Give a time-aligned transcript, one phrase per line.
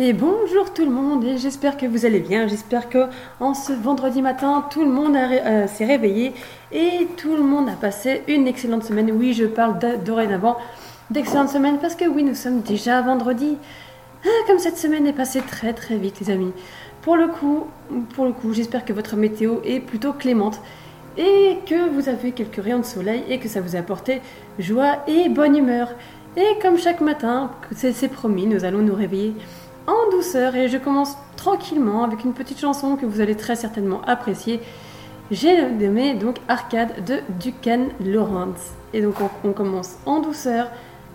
[0.00, 2.46] Et bonjour tout le monde, et j'espère que vous allez bien.
[2.46, 3.06] J'espère que
[3.40, 6.34] en ce vendredi matin, tout le monde euh, s'est réveillé
[6.70, 9.10] et tout le monde a passé une excellente semaine.
[9.10, 10.56] Oui, je parle dorénavant
[11.10, 13.56] d'excellente semaine parce que oui, nous sommes déjà vendredi.
[14.24, 16.52] Ah, comme cette semaine est passée très très vite, les amis.
[17.02, 17.66] Pour le coup,
[18.14, 20.60] pour le coup, j'espère que votre météo est plutôt clémente
[21.16, 24.22] et que vous avez quelques rayons de soleil et que ça vous a apporté
[24.60, 25.88] joie et bonne humeur.
[26.36, 29.34] Et comme chaque matin, c'est promis, nous allons nous réveiller
[29.88, 34.02] en douceur et je commence tranquillement avec une petite chanson que vous allez très certainement
[34.06, 34.60] apprécier.
[35.30, 38.72] J'ai nommé donc Arcade de Ducan Lawrence.
[38.92, 40.70] Et donc on, on commence en douceur,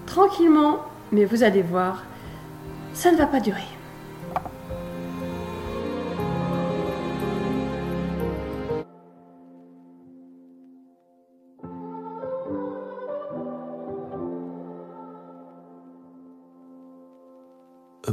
[0.06, 0.80] tranquillement,
[1.12, 2.04] mais vous allez voir,
[2.94, 3.62] ça ne va pas durer.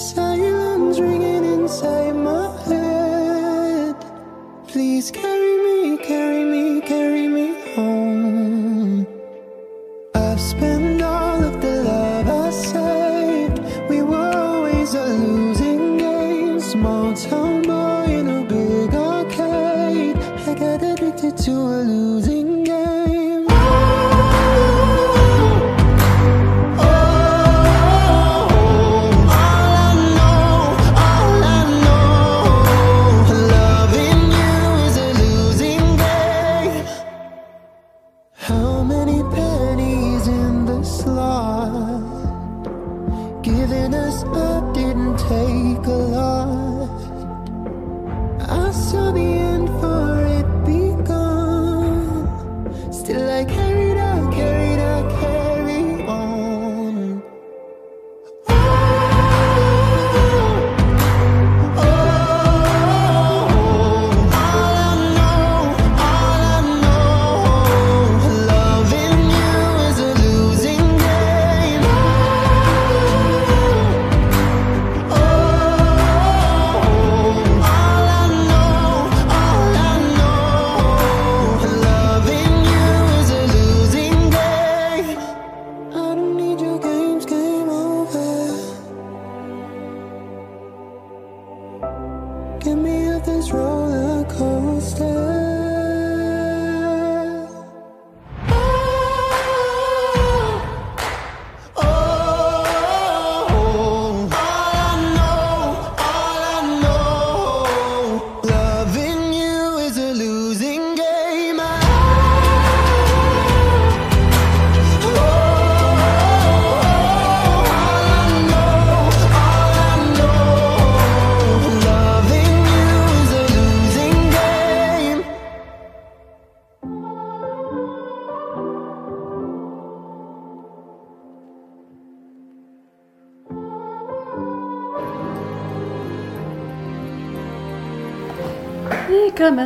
[0.00, 3.94] Silence ringing inside my head.
[4.66, 5.59] Please carry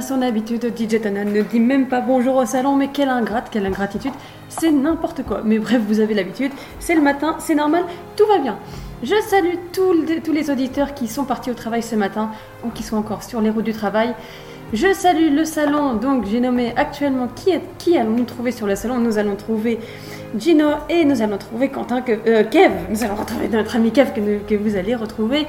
[0.05, 3.67] son habitude, DJ Tana ne dit même pas bonjour au salon, mais quelle ingrate, quelle
[3.67, 4.13] ingratitude,
[4.49, 5.41] c'est n'importe quoi.
[5.45, 8.59] Mais bref, vous avez l'habitude, c'est le matin, c'est normal, tout va bien.
[9.03, 12.31] Je salue tous les, auditeurs qui sont partis au travail ce matin
[12.65, 14.15] ou qui sont encore sur les routes du travail.
[14.73, 17.29] Je salue le salon, donc j'ai nommé actuellement
[17.79, 19.79] qui, allons-nous trouver sur le salon Nous allons trouver
[20.39, 22.73] Gino et nous allons trouver Quentin, que, euh, Kev.
[22.91, 25.47] Nous allons retrouver notre ami Kev que, que vous allez retrouver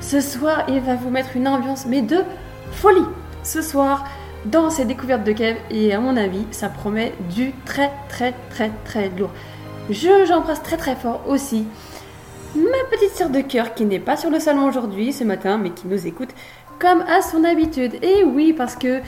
[0.00, 0.64] ce soir.
[0.68, 2.18] Il va vous mettre une ambiance, mais de
[2.72, 3.06] folie.
[3.42, 4.04] Ce soir,
[4.44, 8.70] dans ces découvertes de Kev, et à mon avis, ça promet du très très très
[8.84, 9.30] très lourd.
[9.90, 11.66] Je j'embrasse très très fort aussi
[12.54, 15.70] ma petite sœur de cœur qui n'est pas sur le salon aujourd'hui ce matin, mais
[15.70, 16.30] qui nous écoute
[16.78, 17.94] comme à son habitude.
[18.02, 19.00] Et oui, parce que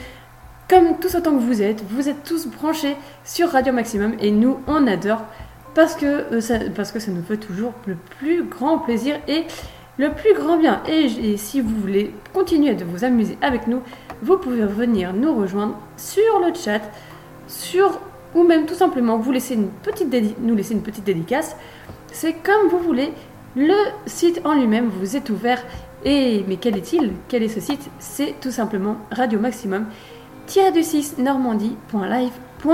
[0.69, 4.59] comme tous autant que vous êtes, vous êtes tous branchés sur Radio Maximum et nous
[4.67, 5.21] on adore
[5.75, 9.43] parce que, euh, ça, parce que ça nous fait toujours le plus grand plaisir et
[9.97, 10.81] le plus grand bien.
[10.87, 13.81] Et, si vous voulez continuer de vous amuser avec nous,
[14.21, 16.81] vous pouvez venir nous rejoindre sur le chat,
[17.47, 17.99] sur
[18.33, 21.55] ou même tout simplement vous laisser une petite nous laisser une petite dédicace.
[22.11, 23.13] C'est comme vous voulez.
[23.55, 23.75] Le
[24.05, 25.63] site en lui-même vous est ouvert.
[26.03, 27.13] Et mais quel est-il?
[27.29, 27.89] Quel est ce site?
[27.99, 29.85] C'est tout simplement Radio Maximum
[30.73, 32.69] du 6 normandie.live.fr.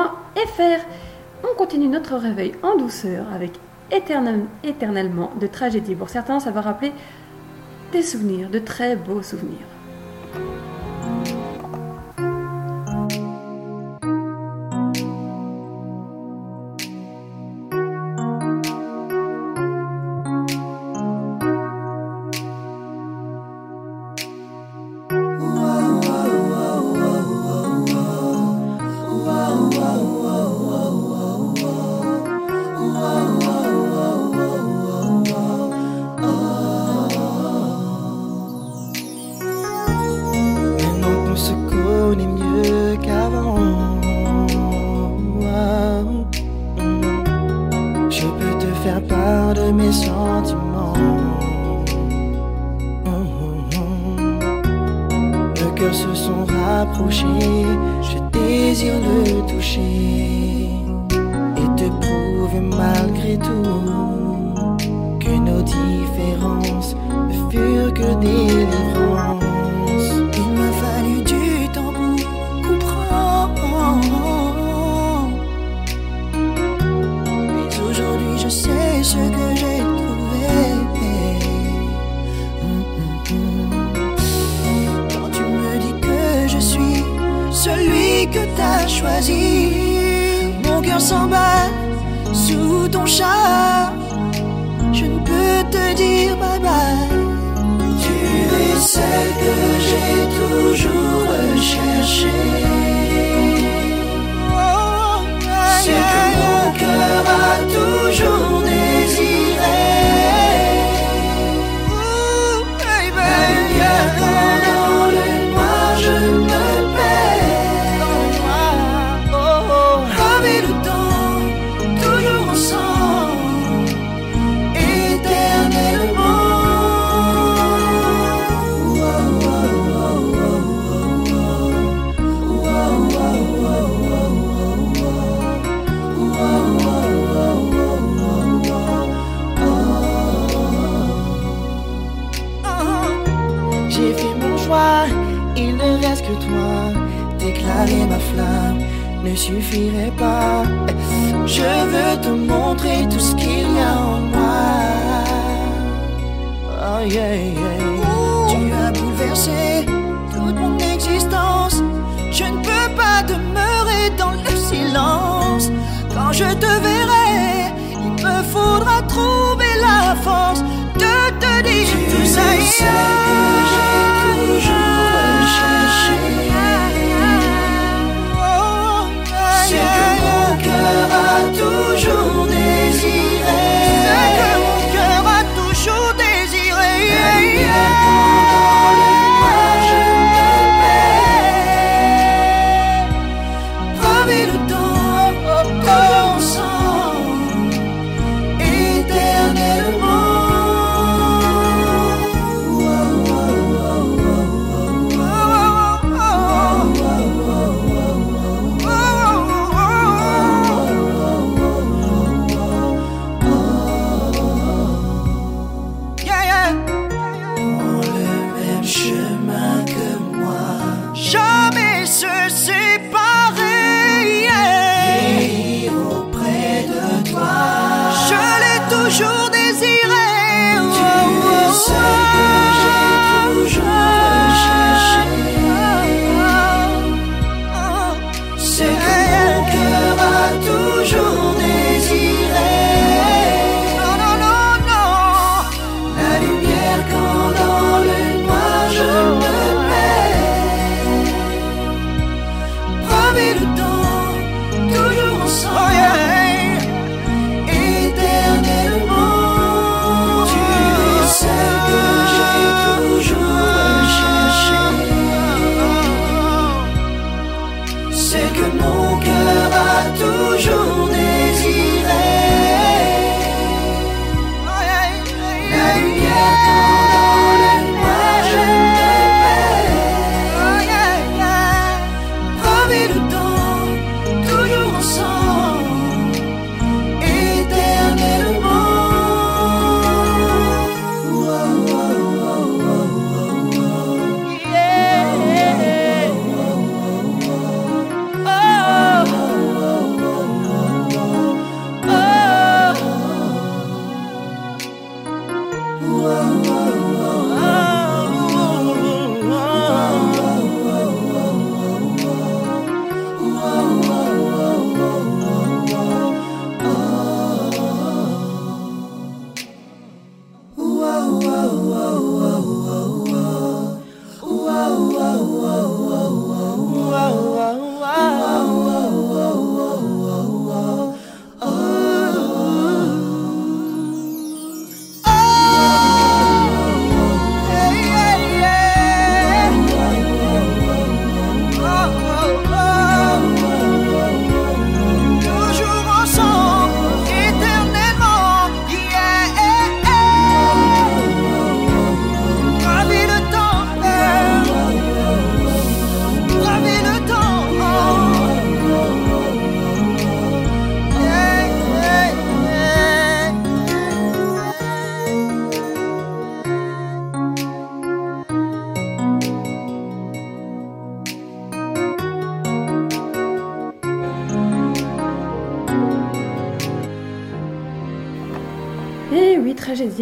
[1.44, 3.52] On continue notre réveil en douceur avec
[3.92, 5.96] éternellement de tragédie.
[5.96, 6.92] Pour certains, ça va rappeler
[7.92, 9.68] des souvenirs, de très beaux souvenirs.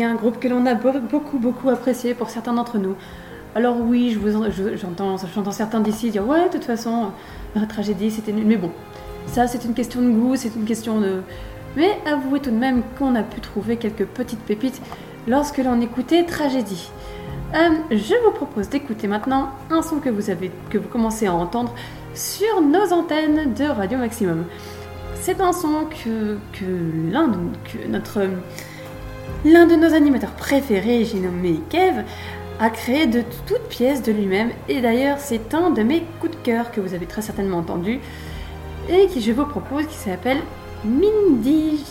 [0.09, 2.95] Un groupe que l'on a be- beaucoup, beaucoup apprécié pour certains d'entre nous.
[3.55, 4.17] Alors oui,
[4.75, 7.11] j'entends certains d'ici dire ouais, de toute façon,
[7.55, 8.45] euh, Tragédie, c'était nul.
[8.45, 8.71] Mais bon,
[9.25, 11.21] ça c'est une question de goût, c'est une question de...
[11.75, 14.81] Mais avouez tout de même qu'on a pu trouver quelques petites pépites
[15.27, 16.89] lorsque l'on écoutait Tragédie.
[17.55, 21.33] Euh, je vous propose d'écouter maintenant un son que vous, avez, que vous commencez à
[21.33, 21.73] entendre
[22.13, 24.45] sur nos antennes de Radio Maximum.
[25.15, 28.21] C'est un son que, de, que notre
[29.45, 32.03] l'un de nos animateurs préférés, j'ai nommé Kev,
[32.59, 34.51] a créé de toutes pièces de lui-même.
[34.67, 37.99] Et d'ailleurs, c'est un de mes coups de cœur que vous avez très certainement entendu
[38.89, 40.39] et qui je vous propose, qui s'appelle
[40.83, 41.85] Mindy.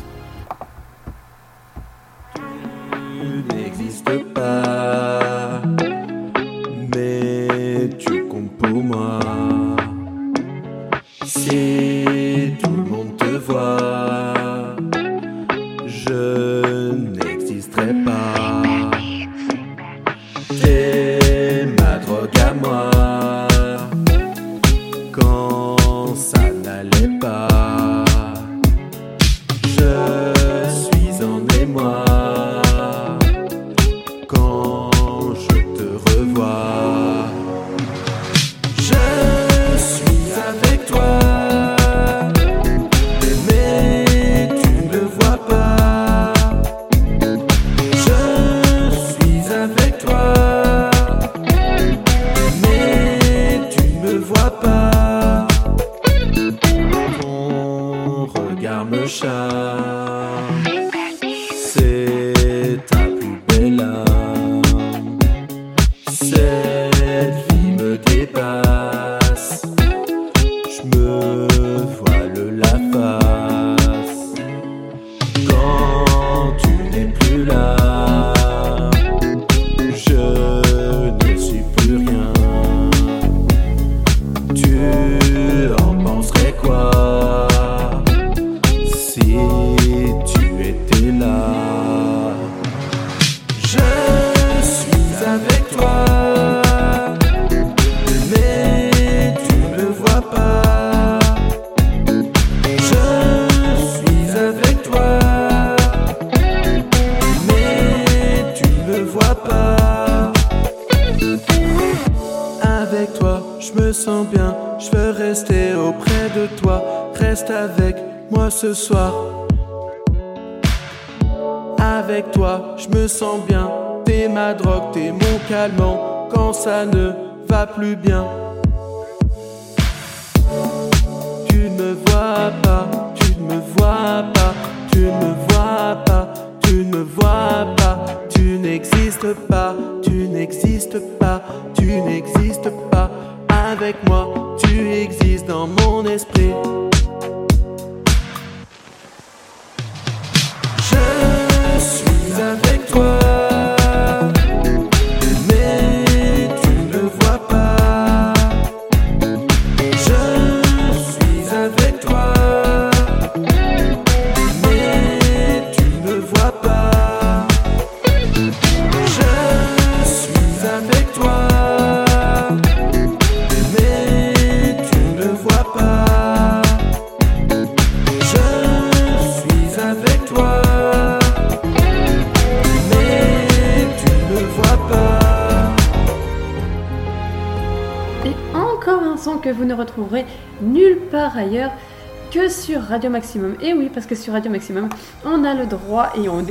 [192.99, 193.55] Radio Maximum.
[193.61, 194.89] Et oui, parce que sur Radio Maximum,
[195.25, 196.45] on a le droit et on,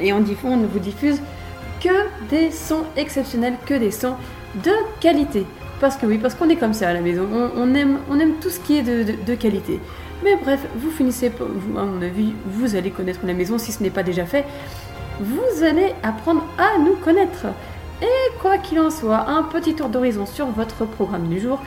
[0.00, 1.20] et on, ne vous diffuse
[1.80, 1.90] que
[2.28, 4.16] des sons exceptionnels, que des sons
[4.64, 5.46] de qualité.
[5.80, 8.34] Parce que oui, parce qu'on est comme ça à la maison, on, aime, on aime
[8.40, 9.78] tout ce qui est de, qualité.
[10.24, 13.80] Mais bref, vous finissez, vous- à mon avis, vous allez connaître la maison si ce
[13.80, 14.44] n'est pas déjà fait.
[15.20, 17.46] Vous allez apprendre à nous connaître.
[18.02, 21.60] Et quoi qu'il en soit, un petit tour d'horizon sur votre programme du jour.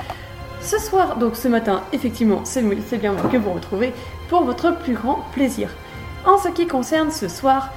[0.65, 2.61] Ce soir, donc ce matin, effectivement, c'est
[2.97, 3.93] bien moi que vous retrouvez
[4.29, 5.69] pour votre plus grand plaisir.
[6.25, 7.69] En ce qui concerne ce soir,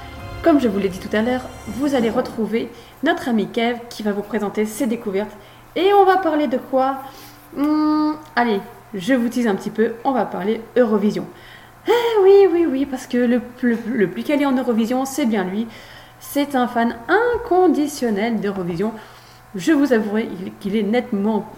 [0.43, 2.71] comme je vous l'ai dit tout à l'heure, vous allez retrouver
[3.05, 5.37] notre ami Kev qui va vous présenter ses découvertes.
[5.77, 6.97] Et on va parler de quoi?
[7.55, 8.61] Hmm, Allez,
[8.95, 11.27] je vous tease un petit peu, on va parler Eurovision.
[11.89, 15.45] Eh oui, oui, oui, parce que le, le- le plus calé en Eurovision, c'est bien
[15.45, 15.67] lui.
[16.21, 18.93] C'est un fan inconditionnel d'Eurovision.
[19.55, 20.29] Je vous avouerai
[20.61, 21.51] qu'il est nettement,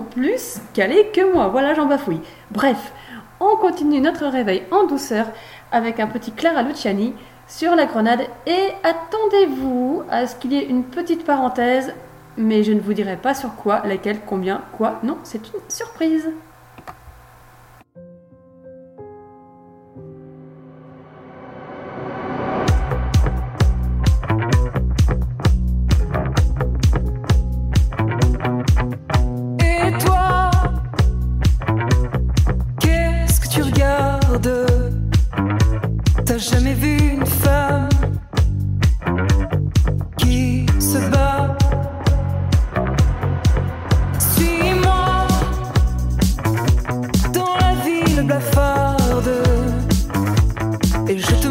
[0.00, 1.48] plus calé que moi.
[1.48, 2.20] Voilà, j'en bafouille.
[2.50, 2.92] Bref,
[3.40, 5.26] on continue notre réveil en douceur
[5.72, 7.14] avec un petit Clara Luciani.
[7.46, 8.22] sur la grenade.
[8.46, 11.94] Et attendez-vous à ce qu'il y ait une petite parenthèse,
[12.36, 15.00] mais je ne vous dirai pas sur quoi, laquelle, combien, quoi.
[15.02, 16.30] Non, c'est une surprise.
[51.08, 51.45] Et je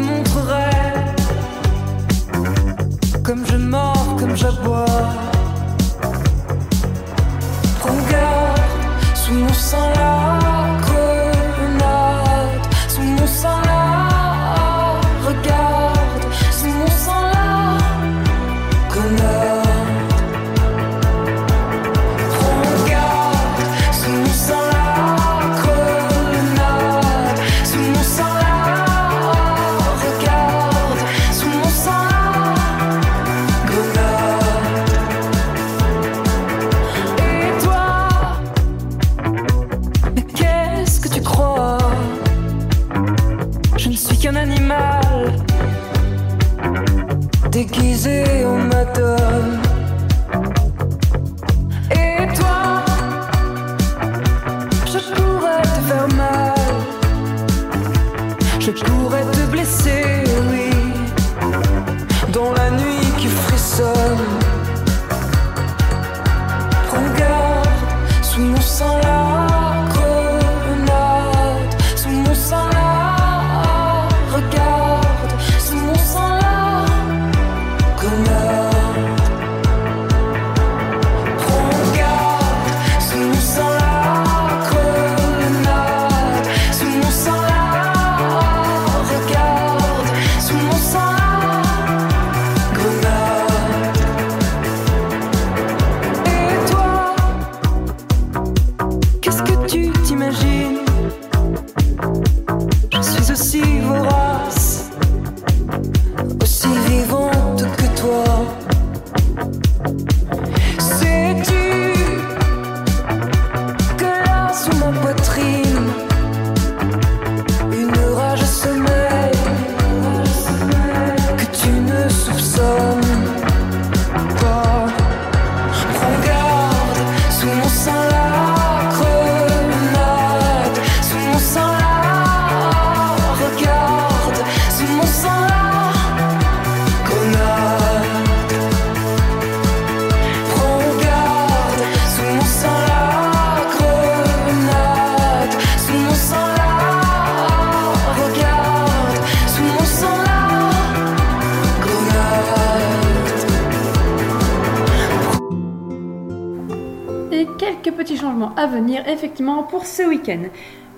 [159.06, 160.42] effectivement, pour ce week-end.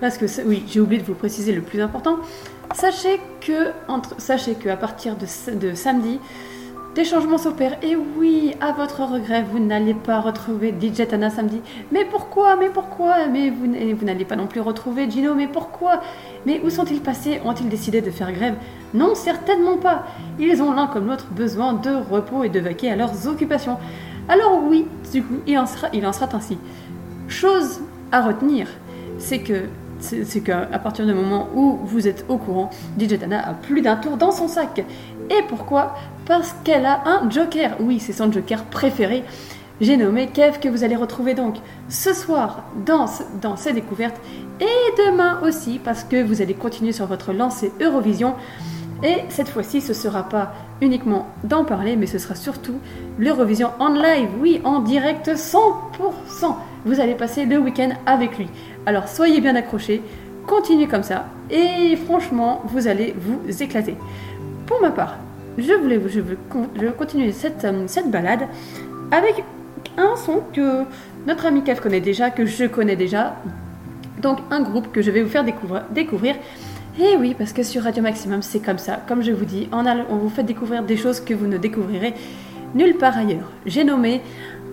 [0.01, 2.19] Parce que, oui, j'ai oublié de vous préciser le plus important.
[2.75, 6.21] Sachez que, entre, sachez que à partir de, de samedi,
[6.95, 7.79] des changements s'opèrent.
[7.83, 11.61] Et oui, à votre regret, vous n'allez pas retrouver DJ Tana samedi.
[11.93, 15.35] Mais pourquoi Mais pourquoi Mais vous, vous n'allez pas non plus retrouver Gino.
[15.35, 16.01] Mais pourquoi?
[16.45, 17.41] Mais où sont-ils passés?
[17.45, 18.55] Ont-ils décidé de faire grève?
[18.95, 20.07] Non, certainement pas.
[20.39, 23.77] Ils ont l'un comme l'autre besoin de repos et de vaquer à leurs occupations.
[24.29, 26.59] Alors oui, du coup, il en sera, il en sera ainsi.
[27.29, 27.78] Chose
[28.13, 28.69] à retenir,
[29.19, 29.65] c'est que
[30.01, 34.17] c'est qu'à partir du moment où vous êtes au courant, DJ a plus d'un tour
[34.17, 34.85] dans son sac.
[35.31, 35.95] Et pourquoi?
[36.25, 37.77] Parce qu'elle a un joker.
[37.81, 39.25] Oui, c'est son joker préféré.
[39.81, 41.57] J'ai nommé Kev que vous allez retrouver donc
[41.89, 43.07] ce soir dans,
[43.41, 44.21] dans ces découvertes
[44.61, 48.35] et demain aussi parce que vous allez continuer sur votre lancée Eurovision.
[49.05, 52.79] Et cette fois-ci, ce sera pas uniquement d'en parler, mais ce sera surtout
[53.19, 56.55] l'Eurovision en live, oui, en direct 100%.
[56.85, 58.49] Vous allez passer le week-end avec lui.
[58.87, 60.03] Alors soyez bien accrochés,
[60.47, 63.97] continuez comme ça, et franchement, vous allez vous éclater.
[64.67, 65.17] Pour ma part,
[65.57, 66.39] je voulais, je veux,
[66.77, 68.47] je veux continuer cette, euh, cette balade
[69.11, 69.43] avec
[69.97, 70.85] un son que
[71.27, 73.37] notre ami Kev connaît déjà, que je connais déjà,
[74.21, 76.37] donc un groupe que je vais vous faire découvrir.
[77.01, 78.97] Et oui, parce que sur Radio Maximum, c'est comme ça.
[79.07, 81.57] Comme je vous dis, on, a- on vous fait découvrir des choses que vous ne
[81.57, 82.15] découvrirez
[82.75, 83.51] nulle part ailleurs.
[83.67, 84.21] J'ai nommé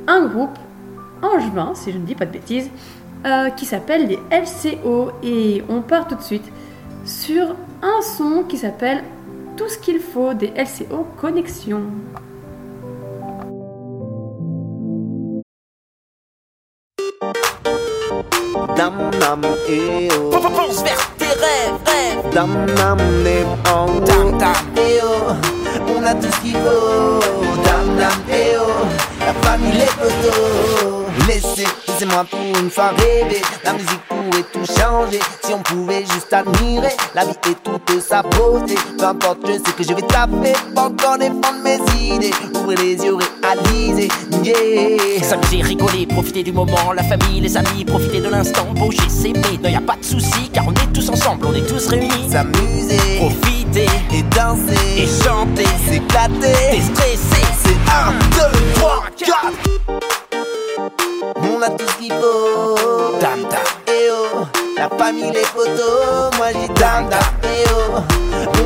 [0.07, 0.57] un groupe
[1.21, 2.69] angevin, si je ne dis pas de bêtises,
[3.25, 5.11] euh, qui s'appelle les LCO.
[5.23, 6.51] Et on part tout de suite
[7.05, 9.03] sur un son qui s'appelle
[9.55, 11.83] tout ce qu'il faut des LCO Connexion.
[18.75, 21.14] Dam dam eh oh
[21.45, 22.33] Pense vers tes rêves, rêves.
[22.33, 23.99] Dam dam eh oh.
[24.05, 24.53] Dam, dam.
[24.77, 25.33] eh oh.
[25.97, 27.63] On a tout ce qu'il faut.
[27.63, 28.85] Dam dam eh oh.
[29.19, 31.05] La famille les potos.
[31.27, 33.41] Laissez, laissez-moi pour une fois rêver.
[33.63, 36.95] La musique pourrait tout changer Si on pouvait juste admirer.
[37.13, 38.75] La vie et toute sa beauté.
[38.97, 42.31] Peu importe, je sais que je vais taper Pour encore défendre mes idées.
[42.53, 44.07] Ouvrir les yeux réaliser
[44.45, 49.41] Yeah S'amuser, rigoler, profiter du moment, la famille, les amis, profiter de l'instant, bouger, s'aimer,
[49.63, 52.29] non y a pas de souci, car on est tous ensemble, on est tous réunis.
[52.29, 53.17] S'amuser.
[53.17, 53.87] Profiter.
[54.13, 54.75] Et danser.
[54.97, 56.71] Et chanter, S'éclater.
[56.71, 58.13] Déstresser, C'est 1,
[58.51, 59.35] 2, 3, 4
[61.37, 63.59] On a tout ce qu'il faut dam dam.
[63.87, 64.45] Eh oh
[64.77, 66.37] La famille, les potos.
[66.37, 68.01] Moi je dis dam dam Eh oh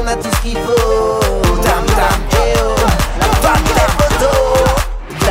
[0.02, 2.76] On a tout ce qu'il faut Dam dam Eh oh
[3.20, 4.59] La famille, les potos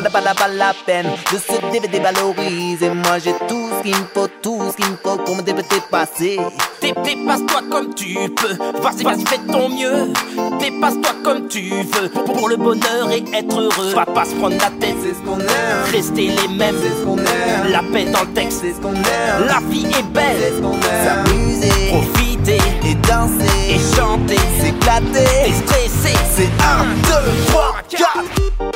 [0.00, 2.90] la, peine de se dé- dévaloriser.
[2.90, 5.52] Moi j'ai tout ce qu'il me faut, tout ce qu'il me faut pour me dé-
[5.52, 6.38] dépasser.
[6.80, 10.12] Dé- Dépasse-toi comme tu peux, vas-y, vas-y, fais ton mieux.
[10.60, 13.92] Dépasse-toi comme tu veux, pour, pour le bonheur et être heureux.
[13.94, 16.76] Va pas se prendre la tête, C'est ce qu'on aime, rester les mêmes.
[16.80, 19.86] c'est ce qu'on aime, La paix dans le texte, c'est ce qu'on aime, la vie
[19.86, 20.52] est c'est belle.
[20.56, 21.26] ce qu'on aime.
[21.26, 25.48] S'amuser Profiter et danser, et chanter, s'éclater.
[25.48, 28.67] déstresser, C'est 1, 2, 3, 4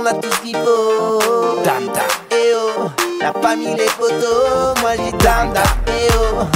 [0.00, 2.10] On a tout ce qu'il faut dam dam.
[2.30, 2.88] Eh oh,
[3.20, 6.46] la famille, les potos, moi dis dam dam, eh oh,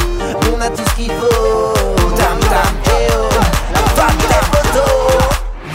[0.50, 1.74] on a tout ce qu'il faut,
[2.16, 3.28] dam dam, eh oh,
[3.74, 5.28] la famille, les potos,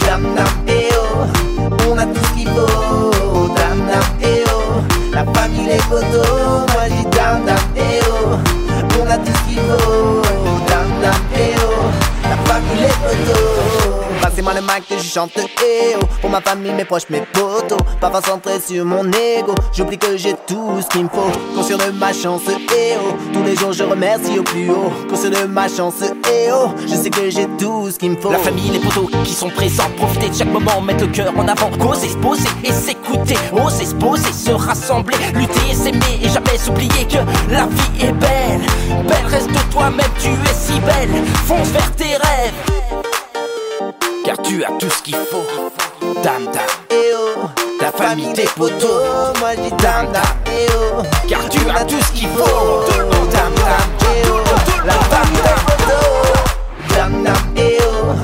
[0.04, 5.24] dam dam, eh oh, on a tout ce qu'il faut, dam dam, eh oh, la
[5.32, 8.36] famille, les potos, moi dis dam dam, eh oh,
[9.00, 10.22] on a tout ce qu'il faut,
[10.66, 11.84] dam dam, eh oh,
[12.24, 13.79] la famille, les potos.
[14.40, 17.76] Passez-moi le mic que je chante eh oh Pour ma famille, mes proches, mes potos.
[18.00, 19.54] Pas centré sur mon ego.
[19.76, 21.30] J'oublie que j'ai tout ce qu'il me faut.
[21.54, 24.90] Conscient de ma chance eh oh Tous les jours je remercie au plus haut.
[25.10, 28.32] Conscient de ma chance eh oh Je sais que j'ai tout ce qu'il me faut.
[28.32, 31.46] La famille, les potos qui sont présents, profiter de chaque moment, mettre le cœur en
[31.46, 36.56] avant, causer, se poser et s'écouter, oser se poser, se rassembler, lutter s'aimer et jamais
[36.56, 37.18] s'oublier que
[37.52, 38.62] la vie est belle.
[39.06, 41.24] Belle, reste toi-même, tu es si belle.
[41.46, 42.54] Fonce vers tes rêves,
[44.30, 45.44] car tu as tout ce qu'il faut.
[46.22, 47.48] Dam dam, eh oh
[47.80, 52.00] ta famille, tes potos, Moi je dis dam dam eh oh car tu as tout
[52.00, 52.84] ce qu'il faut.
[53.32, 54.38] Dam dam eh oh
[54.86, 58.14] La famille, les potos Dam dam eh oh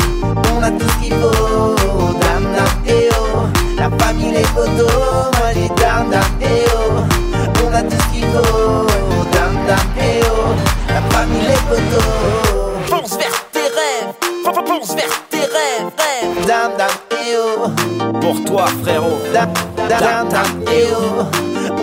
[0.57, 2.15] On a tout ce qu'il faut.
[2.21, 4.93] Dam dam eh oh La famille, les potos
[5.39, 8.87] Moi je dis dam dam eh oh On a tout ce qu'il faut.
[9.33, 10.55] Dam dam eh oh
[10.89, 13.36] La famille, les potos Fonce vers
[14.53, 16.47] fonce vers tes rêves, rêves.
[16.47, 17.69] Dam dam oh
[18.21, 19.19] Pour toi, frérot.
[19.33, 21.25] Dam dam dam dam oh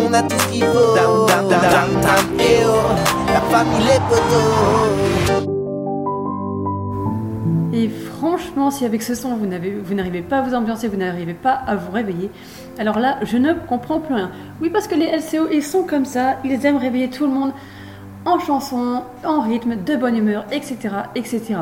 [0.07, 3.99] On a tout ce qu'il faut Dam dam dam dam dam oh La famille, les
[4.09, 5.43] potos
[7.73, 10.97] Et franchement, si avec ce son vous n'avez- vous n'arrivez pas à vous ambiancer, vous
[10.97, 12.29] n'arrivez pas à vous réveiller,
[12.79, 14.29] alors là, je ne comprends plus rien.
[14.61, 17.51] Oui, parce que les LCO, ils sont comme ça, ils aiment réveiller tout le monde
[18.25, 20.77] en chanson, en rythme, de bonne humeur, etc.
[21.15, 21.55] etc.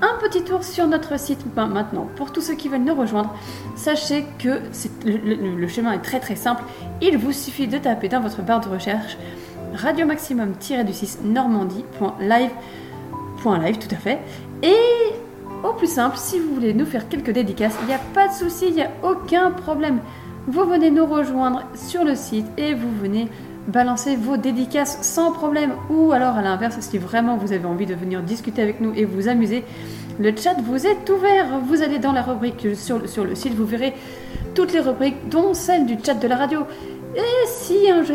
[0.00, 2.06] Un petit tour sur notre site maintenant.
[2.14, 3.34] Pour tous ceux qui veulent nous rejoindre,
[3.74, 4.60] sachez que
[5.04, 6.62] le, chemin est très très simple.
[7.02, 9.16] Il vous suffit de taper dans votre barre de recherche
[9.74, 12.50] radio maximum-du6 normandie.live
[13.42, 14.18] Point live, tout à fait.
[14.62, 14.74] Et
[15.64, 18.32] au plus simple, si vous voulez nous faire quelques dédicaces, il n'y a pas de
[18.32, 19.98] souci, il n'y a aucun problème.
[20.46, 23.28] Vous venez nous rejoindre sur le site et vous venez
[23.68, 25.72] balancer vos dédicaces sans problème.
[25.90, 29.04] Ou alors à l'inverse, si vraiment vous avez envie de venir discuter avec nous et
[29.04, 29.64] vous amuser,
[30.18, 31.60] le chat vous est ouvert.
[31.64, 33.94] Vous allez dans la rubrique sur, le- sur le site, vous verrez
[34.54, 36.60] toutes les rubriques, dont celle du chat de la radio.
[37.16, 37.74] Et si,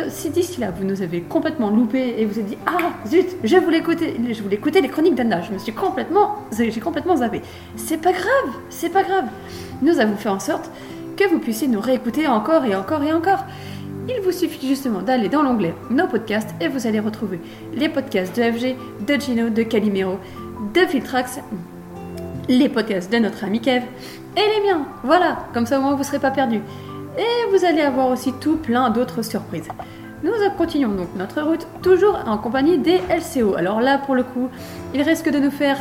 [0.10, 3.58] si d'ici là vous nous avez complètement loupé et vous avez dit ah zut je
[3.58, 7.42] voulais écouter je voulais écouter les chroniques d'Anna je me suis complètement j'ai complètement zappé
[7.76, 9.26] c'est pas grave c'est pas grave
[9.82, 10.70] nous avons fait en sorte
[11.18, 13.44] que vous puissiez nous réécouter encore et encore et encore
[14.10, 17.40] il vous suffit justement d'aller dans l'onglet nos podcasts et vous allez retrouver
[17.74, 18.76] les podcasts de FG
[19.08, 20.20] de Gino de Calimero
[20.74, 21.40] de Filtrax
[22.50, 23.84] les podcasts de notre ami Kev
[24.36, 24.86] et les miens.
[25.04, 26.62] Voilà, comme ça au moins vous ne serez pas perdus.
[27.18, 29.68] Et vous allez avoir aussi tout plein d'autres surprises.
[30.24, 33.56] Nous continuons donc notre route, toujours en compagnie des LCO.
[33.56, 34.50] Alors là, pour le coup,
[34.94, 35.78] il reste que de nous faire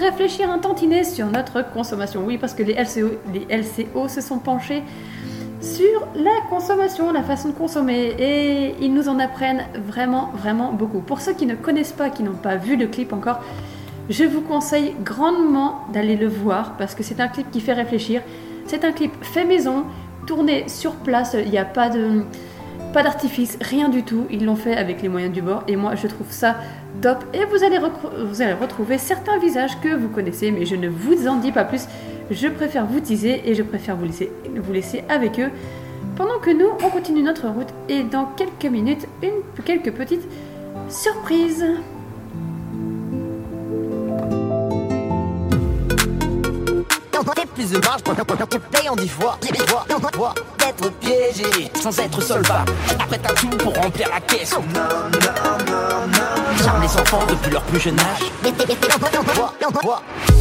[0.00, 2.24] réfléchir un tantinet sur notre consommation.
[2.26, 4.82] Oui, parce que les LCO, les LCO se sont penchés
[5.60, 11.00] sur la consommation, la façon de consommer, et ils nous en apprennent vraiment, vraiment beaucoup.
[11.00, 13.40] Pour ceux qui ne connaissent pas, qui n'ont pas vu le clip encore,
[14.08, 18.22] je vous conseille grandement d'aller le voir parce que c'est un clip qui fait réfléchir.
[18.66, 19.84] C'est un clip fait maison,
[20.26, 21.90] tourné sur place, il n'y a pas
[22.92, 24.26] pas d'artifice, rien du tout.
[24.30, 26.56] Ils l'ont fait avec les moyens du bord et moi je trouve ça
[27.00, 27.24] top.
[27.34, 27.78] Et vous allez,
[28.54, 31.86] retrouver certains visages que vous connaissez, mais je ne vous en dis pas plus.
[32.30, 35.50] Je préfère vous teaser et je préfère vous laisser, vous laisser avec eux.
[36.16, 40.26] Pendant que nous, on continue notre route et dans quelques minutes, une, quelques petites
[40.88, 41.64] surprises.
[47.18, 48.02] Fait plus de marge,
[48.96, 51.70] dix fois, dix fois, d'être piégé.
[51.80, 52.72] sans être solvable.
[52.98, 54.50] Après t'as tout pour remplir la caisse.
[56.64, 58.30] Charme les enfants depuis leur plus jeune âge.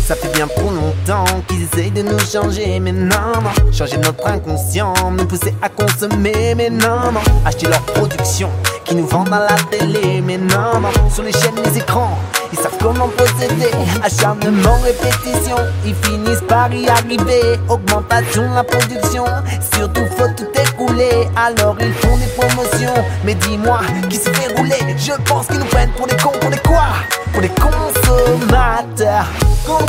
[0.05, 3.71] Ça fait bien trop longtemps qu'ils essayent de nous changer, mais non, non.
[3.73, 7.21] Changer notre inconscient, nous pousser à consommer, mais non, non.
[7.45, 8.49] Acheter leur production
[8.85, 11.09] qui nous vendent à la télé, mais non, non.
[11.13, 12.17] Sur les chaînes, les écrans,
[12.57, 13.71] ils savent comment posséder.
[14.03, 17.59] Acharnement, répétition, ils finissent par y arriver.
[17.69, 19.25] Augmentation de la production,
[19.73, 21.27] surtout faut tout écouler.
[21.35, 24.95] Alors ils font des promotions, mais dis-moi qui se fait rouler?
[24.97, 26.87] Je pense qu'ils nous prennent pour des cons, pour des quoi?
[27.31, 29.27] Pour des consommateurs.
[29.65, 29.79] Con,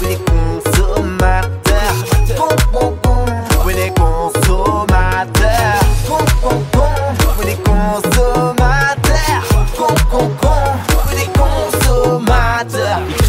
[0.00, 1.94] des consommateurs.
[2.36, 3.07] Con, con, con,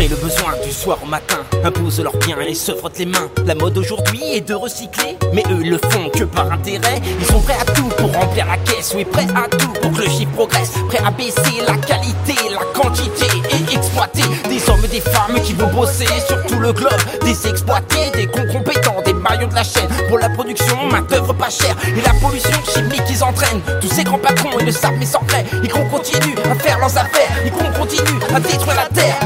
[0.10, 3.30] le besoin du soir au matin, imposent leurs biens et se frottent les mains.
[3.46, 7.00] La mode aujourd'hui est de recycler, mais eux le font que par intérêt.
[7.20, 10.02] Ils sont prêts à tout pour remplir la caisse, oui, prêts à tout pour que
[10.02, 10.72] le chiffre progresse.
[10.88, 15.54] Prêts à baisser la qualité, la quantité et exploiter des hommes et des femmes qui
[15.54, 16.92] vont bosser sur tout le globe.
[17.24, 21.34] Des exploités, des cons compétents, des maillons de la chaîne pour la production, main d'œuvre
[21.34, 23.62] pas chère et la pollution chimique qu'ils entraînent.
[23.82, 25.46] Tous ces grands patrons, ils le savent, mais sans prêt.
[25.64, 29.20] Ils continuent à faire leurs affaires, ils continuent à détruire la terre.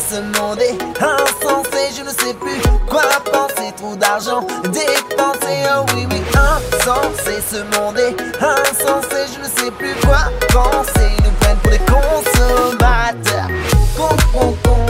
[0.00, 6.06] Il se demandait, insensé, je ne sais plus quoi penser, trop d'argent dépensé, oh oui,
[6.10, 11.30] oui, insensé, se demander, insensé, je ne sais plus quoi penser, ils nous
[11.62, 13.48] pour des consommateurs,
[13.96, 14.86] con, con, con,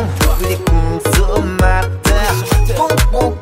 [0.46, 2.34] des consommateurs,
[2.76, 3.39] con, con,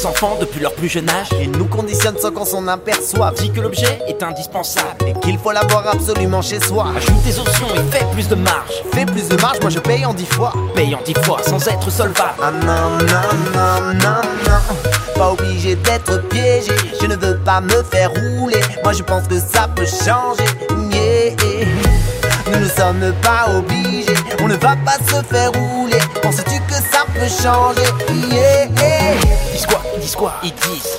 [0.00, 1.28] les enfants depuis leur plus jeune âge.
[1.40, 5.04] Il nous conditionne sans qu'on s'en aperçoive Dit que l'objet est indispensable.
[5.06, 8.82] Et qu'il faut l'avoir absolument chez soi Ajoute des options et fais plus de marge.
[8.92, 11.66] Fais plus de marge, moi je paye en dix fois Paye en dix fois sans
[11.68, 12.40] être solvable.
[12.42, 17.82] Ah non, non, non, non, non Pas obligé d'être piégé Je ne veux pas me
[17.82, 20.44] faire rouler Moi je pense que ça peut changer.
[22.52, 27.04] Nous ne sommes pas obligés On ne va pas se faire rouler Penses-tu que ça
[27.12, 27.82] peut changer?
[28.30, 28.66] Yeah.
[28.66, 30.32] Ils disent quoi Ils disent quoi?
[30.42, 30.98] Ils disent.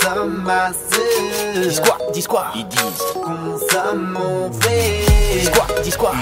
[0.00, 1.02] Consommation
[1.54, 2.46] Ils disent quoi Ils disent quoi?
[2.54, 3.02] Ils disent.
[3.14, 4.50] Consommons
[5.34, 6.12] Ils disent quoi Ils disent quoi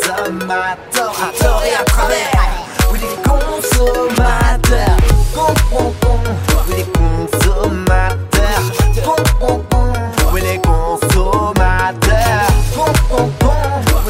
[0.00, 2.30] consommateurs à tort et à travers.
[2.92, 4.96] Oui, les consommateurs.
[5.34, 6.20] Con, con, con.
[6.68, 8.62] Oui, les consommateurs.
[9.04, 9.92] Con, con, con.
[10.32, 12.46] Oui, les consommateurs.
[12.74, 13.49] Con, con, con.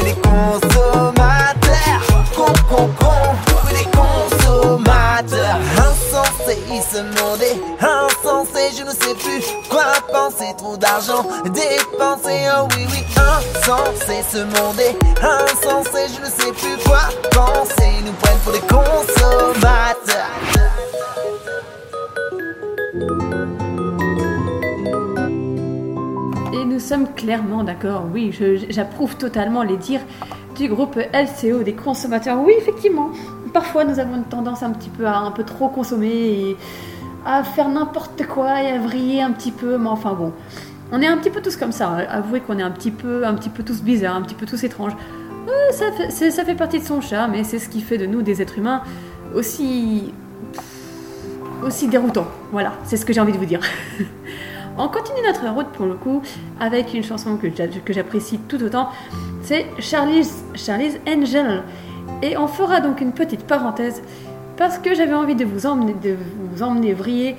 [0.03, 2.01] Les consommateurs.
[2.35, 3.35] Con, con, con.
[3.73, 5.59] Les consommateurs.
[5.77, 7.59] Insensé, ils se demandaient.
[7.79, 10.53] Insensé, je ne sais plus quoi penser.
[10.57, 12.49] Trop d'argent dépensé.
[12.57, 16.07] Oh oui, oui, insensé, monde est insensé.
[16.15, 17.89] Je ne sais plus quoi penser.
[17.99, 20.00] Ils nous prennent pour des consommateurs.
[27.21, 28.31] Clairement d'accord, oui,
[28.69, 30.01] j'approuve totalement les dires
[30.55, 32.39] du groupe LCO des consommateurs.
[32.45, 33.09] Oui, effectivement,
[33.53, 36.57] parfois nous avons une tendance un petit peu à un peu trop consommer et
[37.25, 40.31] à faire n'importe quoi et à vriller un petit peu, mais enfin bon.
[40.91, 43.33] On est un petit peu tous comme ça, avouez qu'on est un petit peu, un
[43.35, 44.93] petit peu tous bizarres, un petit peu tous étranges.
[45.47, 47.97] Euh, ça, fait, c'est- ça fait partie de son charme et c'est ce qui fait
[47.97, 48.81] de nous des êtres humains
[49.33, 50.11] aussi
[51.63, 52.27] aussi déroutants.
[52.51, 53.61] Voilà, c'est ce que j'ai envie de vous dire.
[54.77, 56.21] On continue notre route pour le coup
[56.59, 58.89] avec une chanson que j'a- que j'apprécie tout autant.
[59.43, 61.63] C'est Charlie's, Charlie's Angel.
[62.21, 64.01] Et on fera donc une petite parenthèse
[64.57, 67.35] parce que j'avais envie de vous emmener, de vriller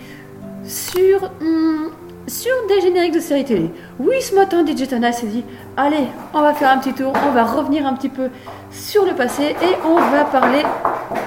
[0.64, 1.90] sur, hum,
[2.26, 3.70] sur des génériques de séries télé.
[3.98, 5.44] Oui, ce matin, DJ Tana s'est dit
[5.76, 8.28] Allez, on va faire un petit tour, on va revenir un petit peu
[8.70, 10.62] sur le passé et on va parler.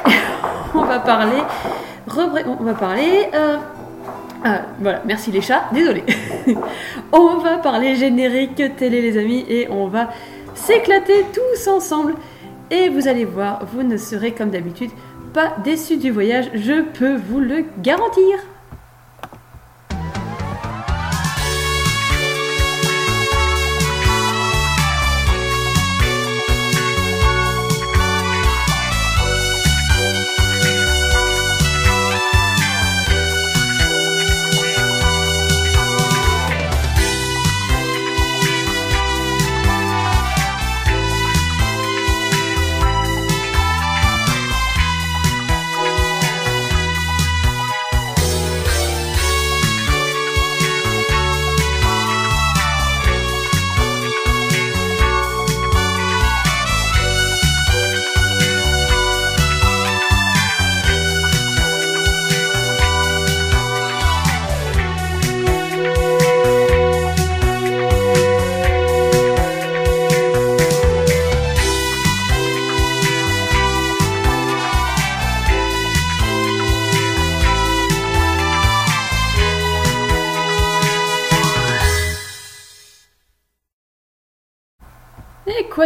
[0.75, 1.41] on va parler
[2.17, 3.27] on va parler.
[3.33, 3.57] euh,
[4.47, 6.03] ah, voilà, merci les chats, désolé.
[7.11, 10.09] on va parler générique télé, les amis, et on va
[10.53, 12.13] s'éclater tous ensemble.
[12.69, 14.91] Et vous allez voir, vous ne serez comme d'habitude
[15.33, 18.37] pas déçus du voyage, je peux vous le garantir.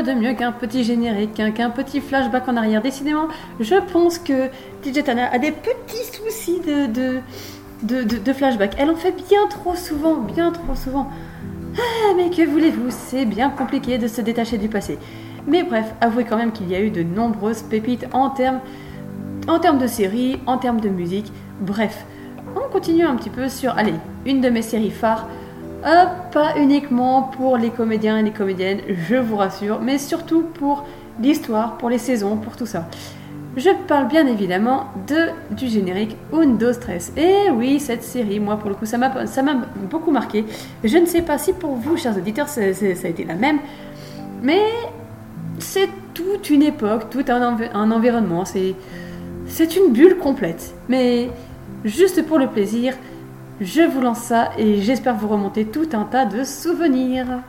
[0.02, 3.28] De mieux qu'un petit générique, qu'un qu'un petit flashback en arrière Décidément,
[3.60, 4.48] je pense que
[4.84, 7.22] DJ Tana a des petits soucis de, de-
[8.20, 8.76] de flashback.
[8.78, 11.08] Elle en fait bien trop souvent, bien trop souvent.
[11.78, 14.98] Ah, mais que voulez-vous, c'est bien compliqué de se détacher du passé.
[15.48, 18.60] Mais bref, avouez quand même qu'il y a eu de nombreuses pépites en termes,
[19.48, 21.32] en termes de séries, en termes de musique,
[21.62, 22.06] bref.
[22.56, 23.94] On continue un petit peu sur, allez,
[24.26, 25.28] une de mes séries phares,
[25.86, 30.86] euh, pas uniquement pour les comédiens et les comédiennes, je vous rassure, mais surtout pour
[31.22, 32.88] l'histoire, pour les saisons, pour tout ça.
[33.58, 37.12] Je parle bien évidemment de, du générique Undo Stress.
[37.18, 39.42] Et oui, cette série, moi pour le coup, ça m'a ça
[39.90, 40.46] beaucoup marqué.
[40.84, 43.58] Je ne sais pas si pour vous, chers auditeurs, c'est- ça a été la même,
[44.42, 44.62] mais
[45.58, 50.74] c'est toute une époque, tout un, env- un environnement, c'est une bulle complète.
[50.88, 51.30] Mais
[51.84, 52.94] juste pour le plaisir,
[53.62, 57.42] je vous lance ça et j'espère vous remonter tout un tas de souvenirs.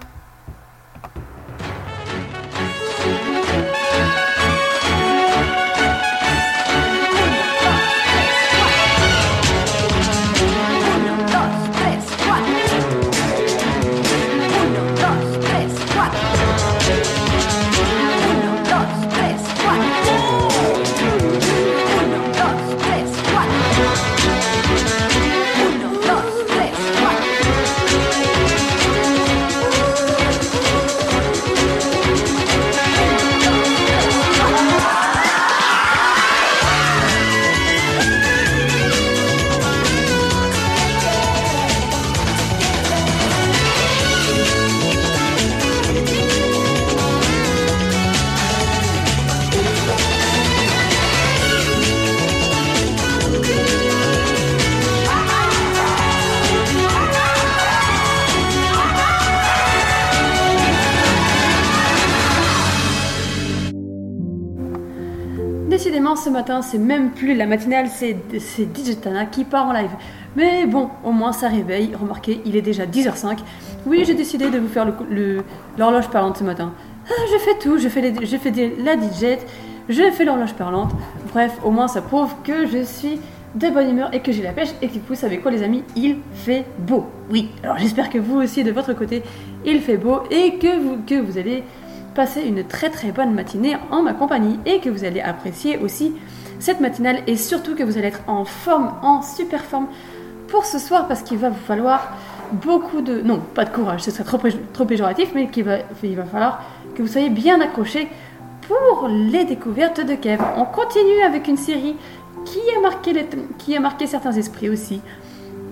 [66.63, 69.91] C'est même plus la matinale, c'est c'est DJ Tana qui part en live.
[70.37, 71.91] Mais bon, au moins ça réveille.
[72.01, 73.39] Remarquez, il est déjà 10h05.
[73.87, 74.87] Oui, j'ai décidé de vous faire
[75.79, 76.73] l'horloge parlante ce matin.
[77.09, 79.39] Ah, je fais tout, je fais, la DJ,
[79.89, 80.93] je fais l'horloge parlante.
[81.33, 83.19] Bref, au moins ça prouve que je suis
[83.55, 84.71] de bonne humeur et que j'ai la pêche.
[84.83, 87.07] Et que vous savez quoi, les amis, il fait beau.
[87.31, 89.23] Oui, alors j'espère que vous aussi, de votre côté,
[89.65, 91.65] il fait beau et que vous allez
[92.21, 96.13] passer une très très bonne matinée en ma compagnie et que vous allez apprécier aussi
[96.59, 99.87] cette matinale et surtout que vous allez être en forme, en super forme
[100.49, 102.13] pour ce soir parce qu'il va vous falloir
[102.53, 103.23] beaucoup de...
[103.23, 104.39] Non, pas de courage, ce serait trop,
[104.75, 106.63] trop péjoratif, mais qu'il va, il va falloir
[106.95, 108.07] que vous soyez bien accrochés
[108.69, 110.43] pour les découvertes de Kev.
[110.59, 111.97] On continue avec une série
[112.45, 115.01] qui a marqué, les- qui a marqué certains esprits aussi.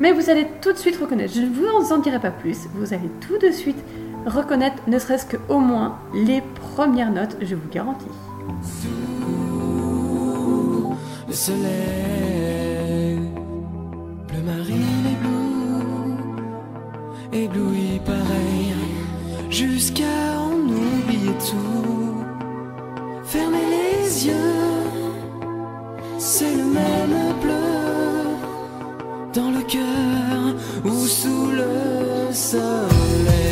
[0.00, 2.94] Mais vous allez tout de suite reconnaître, je ne vous en dirai pas plus, vous
[2.94, 3.76] allez tout de suite
[4.26, 6.42] reconnaître ne serait-ce qu'au moins les
[6.74, 8.06] premières notes, je vous garantis.
[11.28, 13.18] Le soleil,
[14.28, 16.16] bleu marine ébloui,
[17.44, 18.74] ébloui pareil,
[19.50, 20.04] jusqu'à
[20.38, 22.24] en oublier tout.
[23.24, 24.34] Fermez les yeux,
[26.18, 27.78] c'est le même bleu
[29.34, 30.54] dans le cœur
[30.84, 33.47] ou sous le soleil.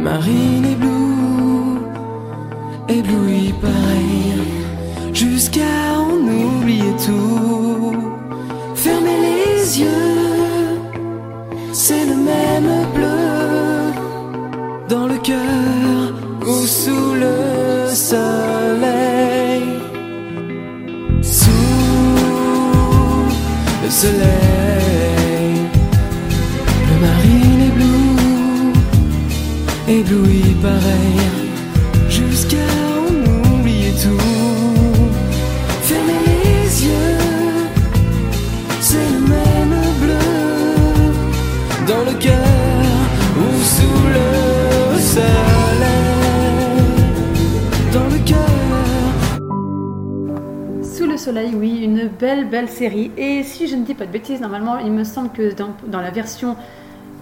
[0.00, 0.89] Marine et bleu,
[51.54, 53.10] oui, une belle, belle série.
[53.16, 56.10] Et si je ne dis pas de bêtises, normalement, il me semble que dans, la
[56.10, 56.56] version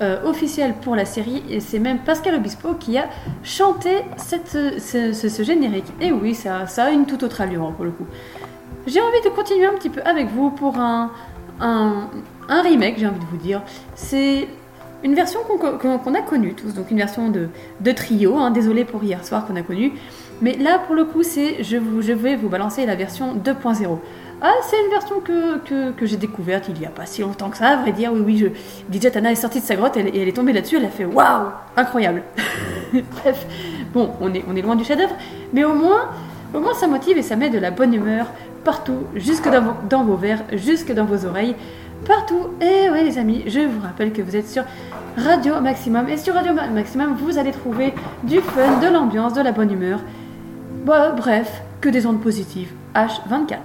[0.03, 3.09] euh, officielle pour la série, c'est même Pascal Obispo qui a
[3.43, 5.93] chanté ce, générique.
[6.01, 8.07] Et oui, ça, ça a une toute autre allure pour le coup.
[8.87, 11.11] J'ai envie de continuer un petit peu avec vous pour un,
[12.49, 13.63] remake, j'ai envie de vous dire.
[13.95, 14.49] C'est
[15.05, 19.25] une version qu'on a connue tous, donc une version de, trio, hein, désolé pour hier
[19.25, 19.93] soir qu'on a connu.
[20.41, 21.76] Mais là, pour le coup, c'est je,
[22.12, 23.99] vais vous balancer la version 2.0.
[24.41, 27.57] Ah, c'est une version que, que, j'ai découverte il y a pas si longtemps que
[27.57, 28.12] ça, à vrai dire.
[28.12, 30.76] Oui, oui, je, DJ Tana est sortie de sa grotte et elle est tombée là-dessus,
[30.76, 32.22] elle a fait waouh, incroyable.
[32.93, 33.47] Bref,
[33.93, 35.16] bon, on est, on est loin du chef-d'œuvre,
[35.53, 36.11] mais au moins,
[36.55, 38.26] au moins ça motive et ça met de la bonne humeur
[38.62, 41.57] partout, jusque dans vos, dans vos verres, jusque dans vos oreilles,
[42.07, 42.49] partout.
[42.61, 44.62] Et ouais, les amis, je vous rappelle que vous êtes sur
[45.16, 46.09] Radio Maximum.
[46.09, 49.72] Et sur Radio Ma- Maximum, vous allez trouver du fun, de l'ambiance, de la bonne
[49.72, 49.99] humeur.
[50.89, 52.72] Bah, bref, que des ondes positives.
[52.95, 53.59] H24.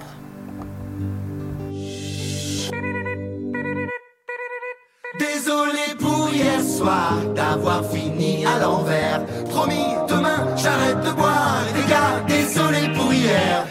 [5.17, 9.25] Désolé pour hier soir d'avoir fini à l'envers.
[9.49, 11.63] Promis, demain j'arrête de boire.
[11.73, 13.67] Les gars, désolé pour hier.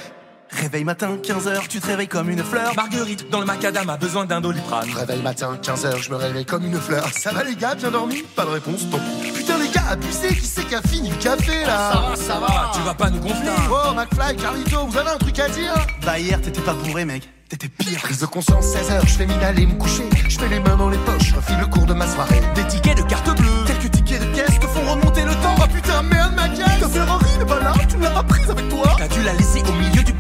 [0.62, 2.72] Réveil matin, 15h, tu te réveilles comme une fleur.
[2.76, 4.88] Marguerite, dans le macadam, a besoin d'un doliprane.
[4.96, 7.08] Réveil matin, 15h, je me réveille comme une fleur.
[7.12, 8.22] Ça va les gars, bien dormi?
[8.36, 9.32] Pas de réponse, tant pis.
[9.32, 11.90] Putain les gars, abusé, qui c'est qui a fini le café là?
[11.92, 13.50] Ça va, ça va, tu vas pas nous gonfler.
[13.72, 15.74] Oh McFly, Carlito, vous avez un truc à dire?
[16.06, 17.28] Bah hier t'étais pas bourré mec.
[17.48, 17.98] t'étais pire.
[18.00, 20.08] Prise de conscience, 16h, je fais mine aller me coucher.
[20.28, 22.40] Je mets les mains dans les poches, je refile le cours de ma soirée.
[22.54, 23.64] Des tickets de carte bleue.
[23.66, 25.56] Quelques tickets de pièces te font remonter le temps.
[25.58, 28.48] Oh putain, merde, ma caisse Ta Ferrari n'est pas là, tu ne l'as pas prise
[28.48, 28.94] avec toi.
[28.96, 29.72] T'as dû la laisser au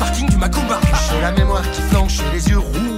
[0.02, 0.80] parking du Macumba.
[1.08, 2.91] J'ai la mémoire qui flanche les yeux rouges.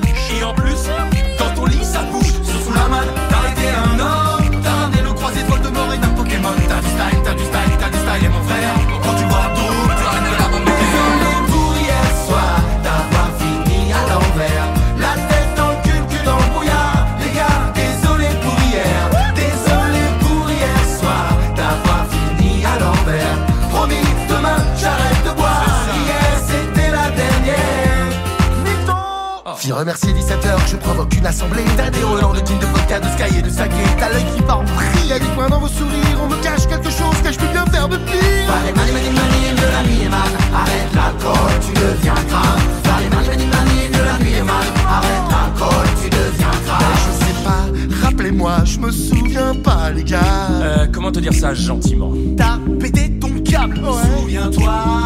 [29.65, 31.65] Fille remercier 17h, je provoque une assemblée.
[31.75, 33.73] T'as des relents de jeans, de vodka, de sky et de saké?
[33.99, 35.09] T'as l'œil qui part en vrille.
[35.09, 37.65] Y'a des coins dans vos sourires, on me cache quelque chose que je peux bien
[37.73, 38.45] faire de pire.
[38.53, 40.29] Allez, mani, mani, mani, de la nuit est mal.
[40.55, 42.61] Arrête l'alcool, tu deviens grave.
[42.95, 44.67] Allez, mani, mani, mani, de la nuit est mal.
[44.87, 46.83] Arrête l'alcool, tu deviens grave.
[47.07, 50.21] Je sais pas, rappelez-moi, je me souviens pas, les gars.
[50.61, 52.13] Euh, comment te dire ça gentiment?
[52.37, 53.81] T'as pété ton câble,
[54.19, 55.04] Souviens-toi.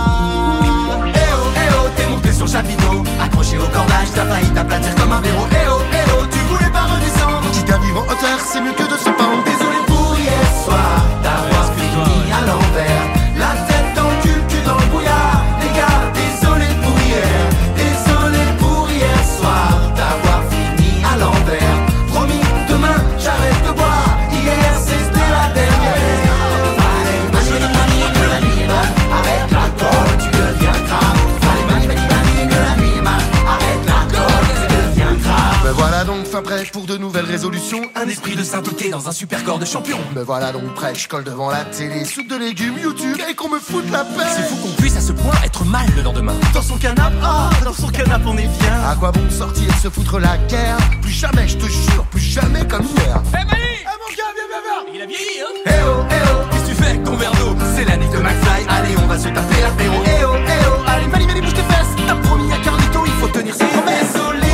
[2.38, 3.02] Sur chapiteau.
[3.20, 5.46] Accroché au cordage, t'as failli t'aplatir comme un verrou.
[5.50, 7.50] Eh oh, eh oh, tu voulais pas redescendre.
[7.52, 9.42] Quitte à vivre en hauteur, c'est mieux que de se pendre.
[9.44, 11.07] Désolé pour hier soir
[36.42, 37.82] voilà donc fin prêt pour de nouvelles résolutions.
[37.94, 39.98] Un esprit de sainteté dans un super corps de champion.
[40.14, 43.48] Me voilà donc prêt, je colle devant la télé, soupe de légumes, YouTube et qu'on
[43.48, 44.24] me foute la paix.
[44.34, 46.34] C'est fou qu'on puisse à ce point être mal le lendemain.
[46.54, 48.82] Dans son canapé, ah, dans son canapé on est bien.
[48.88, 50.76] À quoi bon sortir, se foutre la guerre?
[51.02, 53.20] Plus jamais, je te jure, plus jamais comme hier.
[53.28, 55.62] Eh Mani Eh mon gars, viens, viens, viens Il a vieilli, hein?
[55.66, 56.44] Eh oh, eh oh.
[56.50, 60.02] Qu'est-ce que tu fais, Converdo C'est l'année de McFly, allez on va se taper l'apéro
[60.04, 63.12] Eh oh, eh oh, allez Mali Mali bouge tes fesses T'as promis à Carlito, il
[63.12, 64.47] faut tenir ses promesses Désolé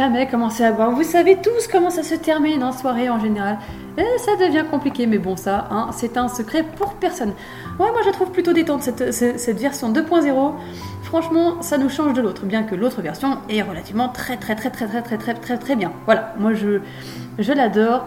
[0.00, 0.90] jamais commencer à boire.
[0.92, 3.58] Vous savez tous comment ça se termine en soirée en général.
[3.98, 7.34] Et ça devient compliqué, mais bon, ça, hein, c'est un secret pour personne.
[7.78, 10.52] Ouais, moi je trouve plutôt détente cette, version 2.0.
[11.02, 14.70] Franchement, ça nous change de l'autre, bien que l'autre version est relativement très très très
[14.70, 15.92] très très très très très très bien.
[16.06, 16.80] Voilà, moi je,
[17.38, 18.06] je l'adore.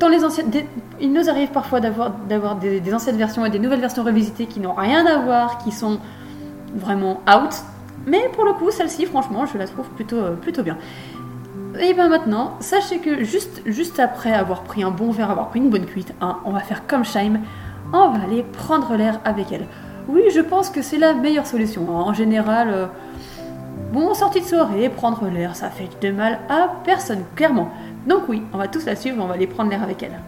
[0.00, 0.66] Dans les anciennes, des-
[1.00, 4.46] il nous arrive parfois d'avoir d'avoir des, des anciennes versions et des nouvelles versions revisitées
[4.46, 5.98] qui n'ont rien à voir, qui sont
[6.74, 7.54] vraiment out.
[8.06, 10.78] Mais pour le coup, celle-ci, franchement, je la trouve plutôt, euh, plutôt bien.
[11.80, 15.60] Et bien maintenant, sachez que juste, juste après avoir pris un bon verre, avoir pris
[15.60, 17.40] une bonne cuite, hein, on va faire comme Shaim,
[17.92, 19.66] on va aller prendre l'air avec elle.
[20.08, 21.82] Oui, je pense que c'est la meilleure solution.
[21.90, 22.02] hein.
[22.02, 22.86] En général, euh,
[23.92, 27.68] bon, sortie de soirée, prendre l'air, ça fait de mal à personne, clairement.
[28.06, 30.18] Donc oui, on va tous la suivre, on va aller prendre l'air avec elle.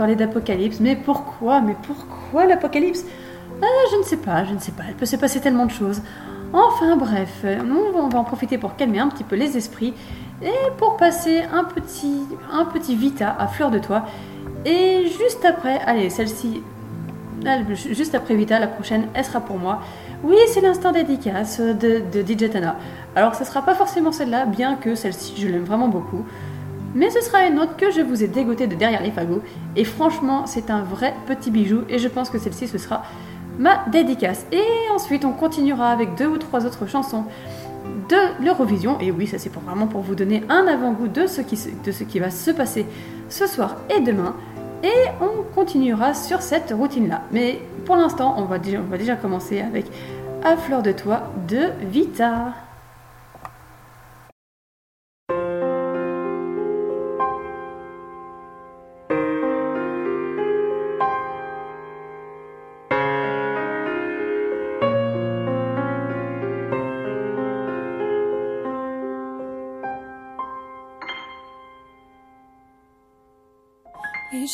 [0.00, 0.80] Parler d'apocalypse.
[0.80, 3.04] Mais pourquoi Mais pourquoi l'apocalypse?
[3.62, 4.84] Ah, je ne sais pas, je ne sais pas.
[4.88, 6.00] Il peut se passer tellement de choses.
[6.52, 7.58] Enfin bref, euh,
[8.02, 9.92] on va en profiter pour calmer un petit peu les esprits
[10.42, 14.04] et pour passer un petit, un petit Vita à fleur de toit.
[14.64, 16.62] Et juste après, allez, celle-ci,
[17.44, 19.80] elle, ju- juste après Vita, la prochaine, elle sera pour moi.
[20.24, 22.76] Oui, c'est l'instant dédicace de, de DJ Tana.
[23.16, 26.24] Alors, ce sera pas forcément celle-là, bien que celle-ci, je l'aime vraiment beaucoup.
[26.94, 29.42] Mais ce sera une autre que je vous ai dégotée de derrière les fagots.
[29.76, 31.82] Et franchement, c'est un vrai petit bijou.
[31.88, 33.04] Et je pense que celle-ci, ce sera
[33.58, 34.44] ma dédicace.
[34.52, 34.64] Et
[34.94, 37.24] ensuite, on continuera avec deux ou trois autres chansons
[38.08, 38.98] de l'Eurovision.
[39.00, 42.50] Et oui, ça c'est vraiment pour vous donner un avant-goût de ce, qui, va se
[42.50, 42.86] passer
[43.28, 44.34] ce soir et demain.
[44.82, 44.88] Et
[45.20, 47.22] on continuera sur cette routine-là.
[47.32, 49.86] Mais pour l'instant, on, va déjà- on va déjà commencer avec
[50.42, 52.54] À fleur de toi de Vita.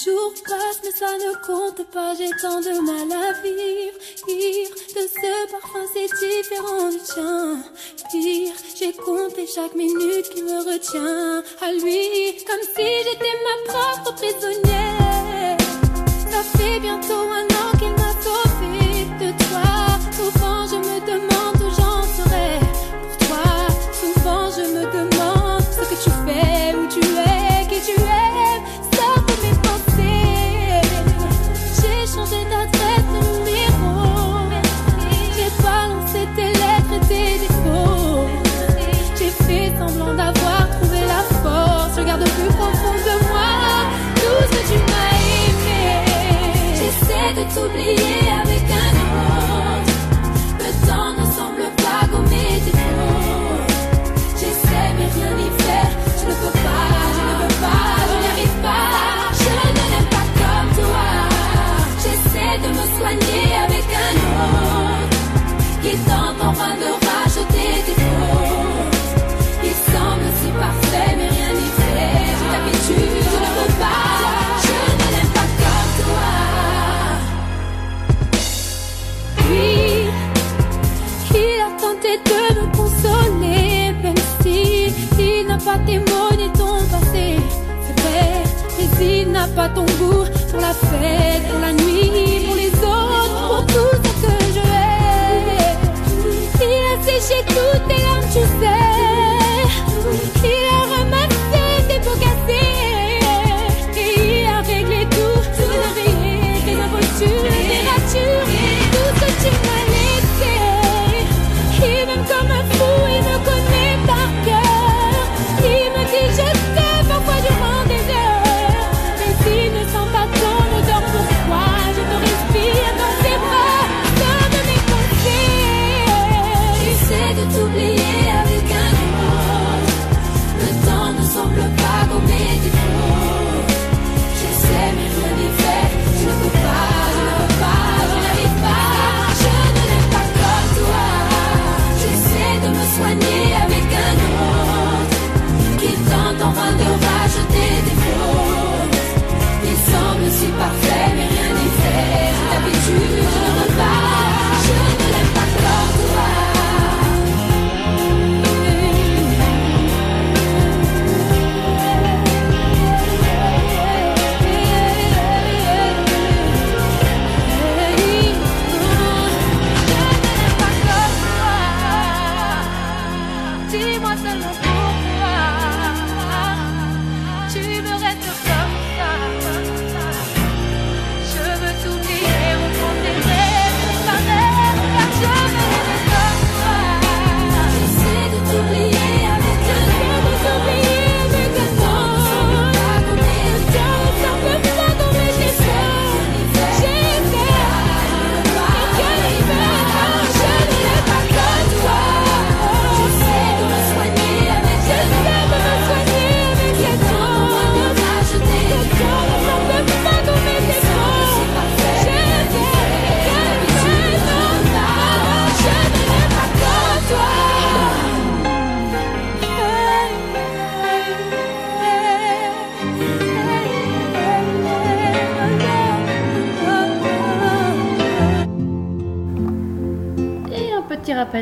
[0.04, 2.14] Jours passent, mais ça ne compte pas.
[2.14, 3.98] J'ai tant de mal à vivre.
[4.26, 7.62] Rire de ce parfum, c'est différent du tien.
[8.10, 14.14] Pire, j'ai compté chaque minute qui me retient à lui, comme si j'étais ma propre
[14.14, 15.56] prisonnière.
[16.30, 17.95] Ça fait bientôt un an qu'il
[89.54, 90.72] pas ton goût pour la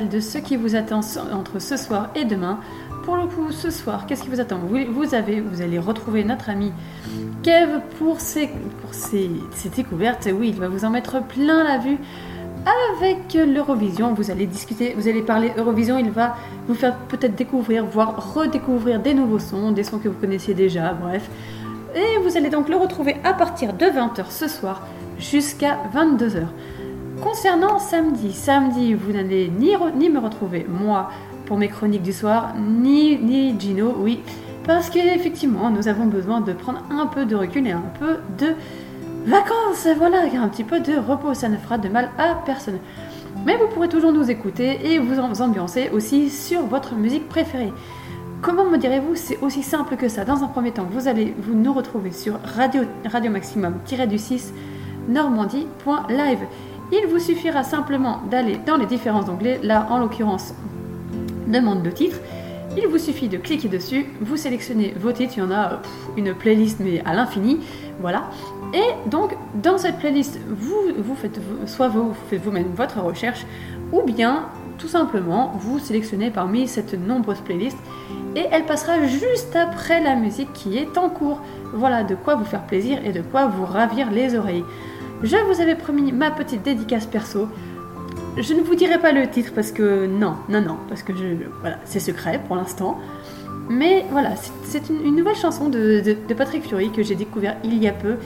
[0.01, 1.01] de ce qui vous attend
[1.33, 2.59] entre ce soir et demain.
[3.05, 6.25] Pour le coup, ce soir, qu'est-ce qui vous attend vous, vous avez, vous allez retrouver
[6.25, 6.73] notre ami
[7.43, 8.49] Kev pour ses,
[8.81, 10.29] pour ses, ses découvertes.
[10.35, 11.99] Oui, il va vous en mettre plein la vue.
[12.67, 16.35] Avec l'Eurovision, vous allez discuter, vous allez parler Eurovision, il va
[16.67, 20.95] vous faire peut-être découvrir, voire redécouvrir des nouveaux sons, des sons que vous connaissiez déjà,
[20.95, 21.29] bref.
[21.95, 24.81] Et vous allez donc le retrouver à partir de 20h ce soir
[25.19, 26.47] jusqu'à 22h.
[27.25, 31.09] Concernant samedi, samedi, vous n'allez ni, me retrouver, moi,
[31.47, 34.20] pour mes chroniques du soir, ni, Gino, oui,
[34.66, 38.49] parce qu'effectivement, nous avons besoin de prendre un peu de recul et un peu de
[39.25, 42.79] vacances, voilà, un petit peu de repos, ça ne fera de mal à personne.
[43.47, 47.72] Mais vous pourrez toujours nous écouter et vous ambiancer aussi sur votre musique préférée.
[48.43, 50.27] Comment me direz-vous C'est aussi simple que ça.
[50.27, 54.53] Dans un premier temps, vous allez vous nous retrouver sur Radio, Radio Maximum-du-6
[55.09, 56.47] normandie.live.
[56.93, 60.55] Il vous suffira simplement d'aller dans les différents onglets, là en l'occurrence
[61.47, 62.16] demande de titre.
[62.76, 65.80] Il vous suffit de cliquer dessus, vous sélectionnez vos titres, il y en a
[66.16, 67.61] une playlist mais à l'infini,
[68.01, 68.24] voilà.
[68.72, 73.47] Et donc dans cette playlist, vous, vous faites soit vous faites vous-même votre recherche,
[73.93, 74.47] ou bien
[74.78, 77.78] tout simplement vous sélectionnez parmi cette nombreuse playlist
[78.35, 81.41] et elle passera juste après la musique qui est en cours.
[81.72, 84.64] Voilà de quoi vous faire plaisir et de quoi vous ravir les oreilles.
[85.25, 87.49] Je vous avais promis ma petite dédicace perso.
[88.37, 91.14] Je ne vous dirai pas le titre parce que non, non, non, parce que
[91.85, 92.99] c'est secret pour l'instant.
[93.70, 97.93] Mais voilà, c'est- une, nouvelle chanson de Patrick Fury que j'ai découvert il y a
[97.93, 98.16] peu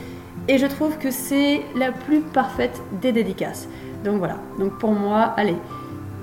[0.49, 3.69] et je trouve que c'est la plus parfaite des dédicaces.
[4.03, 5.55] Donc voilà, donc pour moi, allez,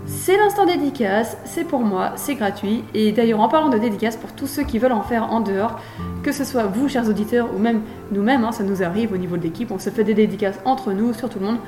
[0.06, 2.84] c'est l'instant dédicace, c'est pour moi, c'est gratuit.
[2.94, 5.80] Et d'ailleurs, en parlant de dédicace, pour tous ceux qui veulent en faire en dehors,
[6.22, 7.82] que ce soit vous, chers auditeurs, ou même
[8.12, 10.92] nous-mêmes, hein, ça nous arrive au niveau de l'équipe, on se fait des dédicaces entre
[10.92, 11.58] nous, sur tout le monde.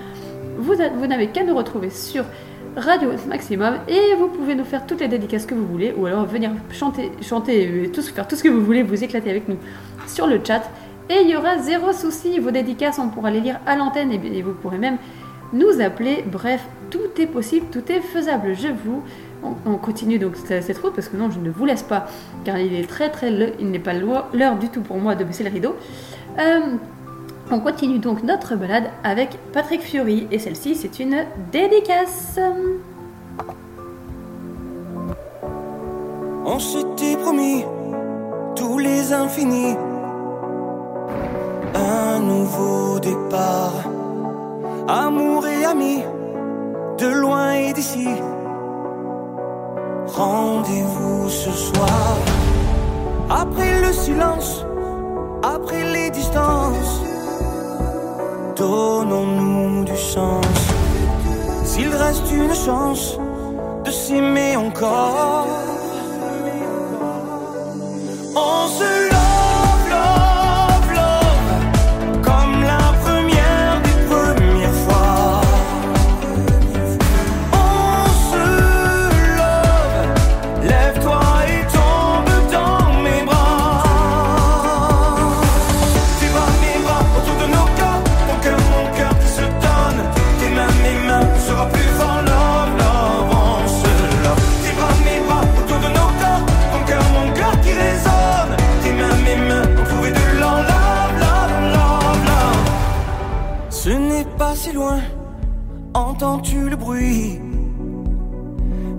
[0.58, 2.24] Vous, vous n'avez qu'à nous retrouver sur
[2.76, 6.24] Radio Maximum et vous pouvez nous faire toutes les dédicaces que vous voulez ou alors
[6.26, 9.56] venir chanter, chanter, euh, tout, faire tout ce que vous voulez, vous éclater avec nous
[10.06, 10.62] sur le chat.
[11.10, 14.42] Et il y aura zéro souci, vos dédicaces, on pourra les lire à l'antenne et
[14.42, 14.98] vous pourrez même
[15.52, 16.24] nous appeler.
[16.30, 18.54] Bref, tout est possible, tout est faisable.
[18.54, 19.02] Je vous.
[19.44, 22.06] On, on continue donc cette, route parce que non, je ne vous laisse pas
[22.44, 23.30] car il est très très.
[23.30, 25.76] le- il n'est pas l'heure l'heure du tout pour moi de baisser le rideau.
[26.40, 26.60] Euh,
[27.50, 32.38] on continue donc notre balade avec Patrick Fiori et celle-ci c'est une dédicace.
[36.44, 37.64] On s'était promis
[38.56, 39.76] tous les infinis.
[41.74, 43.84] Un nouveau départ.
[44.90, 46.02] Amour et amis,
[46.96, 48.08] de loin et d'ici.
[50.06, 52.16] Rendez-vous ce soir.
[53.28, 54.64] Après le silence,
[55.42, 57.02] après les distances.
[58.56, 60.46] Donnons-nous du sens.
[61.64, 63.18] S'il reste une chance
[63.84, 65.67] de s'aimer encore.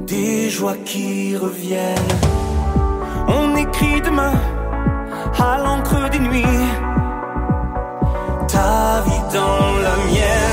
[0.07, 2.15] Des joies qui reviennent
[3.27, 4.33] On écrit demain
[5.37, 6.67] à l'encre des nuits
[8.47, 10.48] ta vie dans la mienne.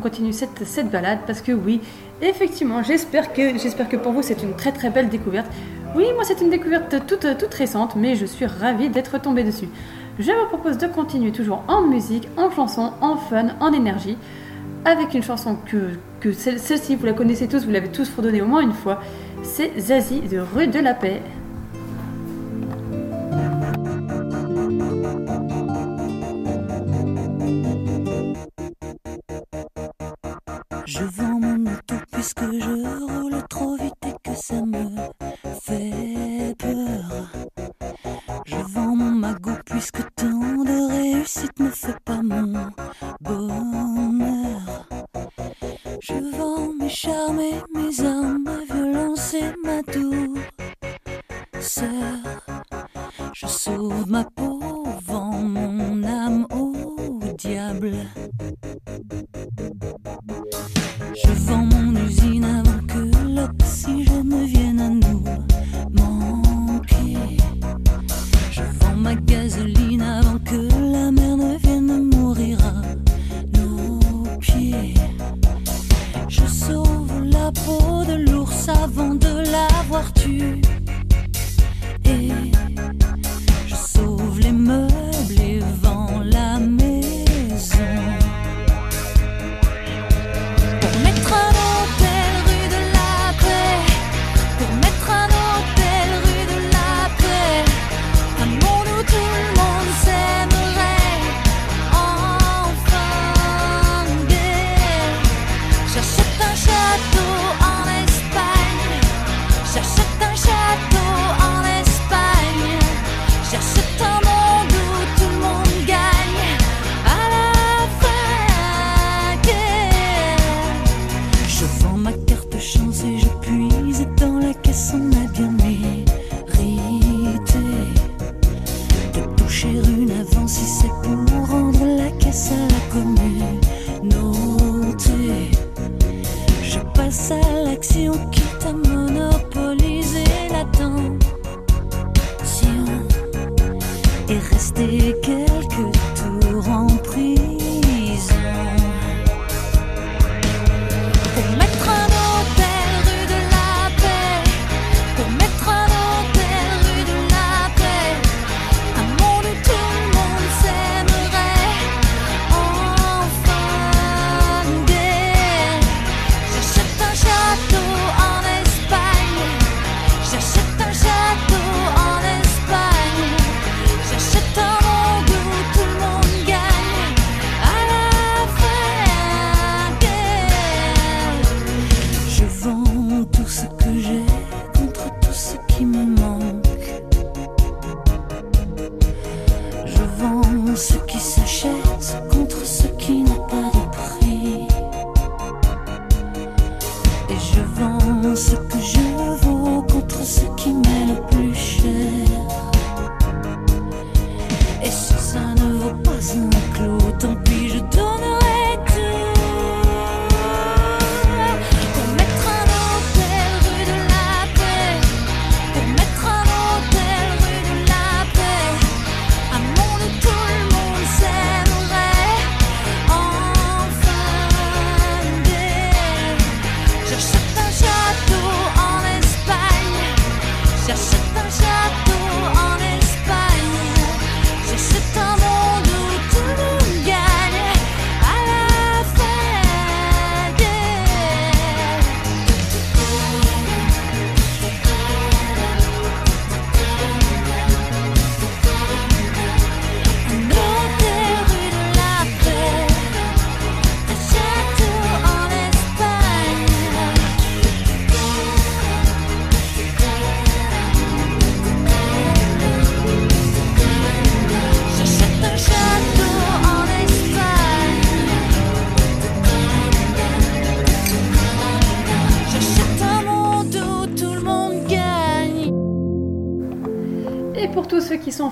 [0.00, 1.80] continue cette, cette balade parce que oui,
[2.22, 5.46] effectivement, j'espère que, j'espère que pour vous c'est une très très belle découverte.
[5.96, 9.68] Oui, moi c'est une découverte toute, toute récente, mais je suis ravie d'être tombée dessus.
[10.18, 14.18] Je vous propose de continuer toujours en musique, en chanson, en fun, en énergie,
[14.84, 15.90] avec une chanson que,
[16.20, 19.00] que celle-ci, vous la connaissez tous, vous l'avez tous fredonnée au moins une fois,
[19.42, 21.22] c'est Zazie de Rue de la Paix.
[69.24, 72.82] gasoline avant que la mer ne vienne mourir à
[73.58, 74.94] nos pieds.
[76.28, 80.60] Je sauve la peau de l'ours avant de l'avoir tué.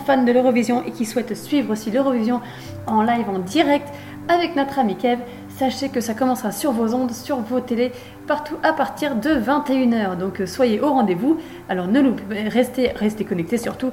[0.06, 2.40] Fans de l'Eurovision et qui souhaitent suivre aussi l'Eurovision
[2.86, 3.88] en live, en direct
[4.28, 5.18] avec notre ami Kev,
[5.58, 7.92] sachez que ça commencera sur vos ondes, sur vos télés,
[8.26, 10.16] partout à partir de 21h.
[10.18, 11.38] Donc euh, soyez au rendez-vous.
[11.68, 13.90] Alors ne loupez, restez, restez connectés surtout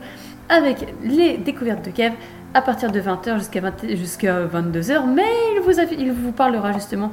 [0.49, 2.14] avec les découvertes de Kev
[2.55, 5.05] à partir de 20h jusqu'à 20 jusqu'à 22h.
[5.14, 5.24] Mais
[5.55, 7.11] il vous, a- il vous parlera justement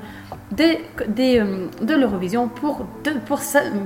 [0.50, 0.78] des,
[1.08, 3.40] des, euh, de l'Eurovision pour, de- pour,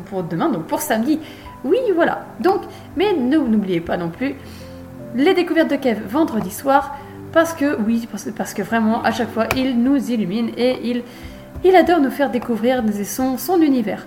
[0.07, 1.19] pour demain, donc pour samedi.
[1.65, 2.27] Oui, voilà.
[2.41, 2.61] Donc,
[2.97, 4.35] mais ne- n'oubliez pas non plus
[5.15, 6.97] les découvertes de Kev vendredi soir.
[7.33, 11.03] Parce que, oui, parce, que vraiment, à chaque fois, il nous illumine et il,
[11.65, 14.07] il adore nous faire découvrir son, son univers.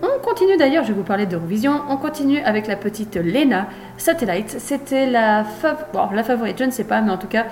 [0.00, 4.54] On continue d'ailleurs, je vais vous parler d'Eurovision, on continue avec la petite Lena Satellite.
[4.60, 5.44] C'était la,
[6.14, 7.46] la favorite, je ne sais pas, mais en tout cas,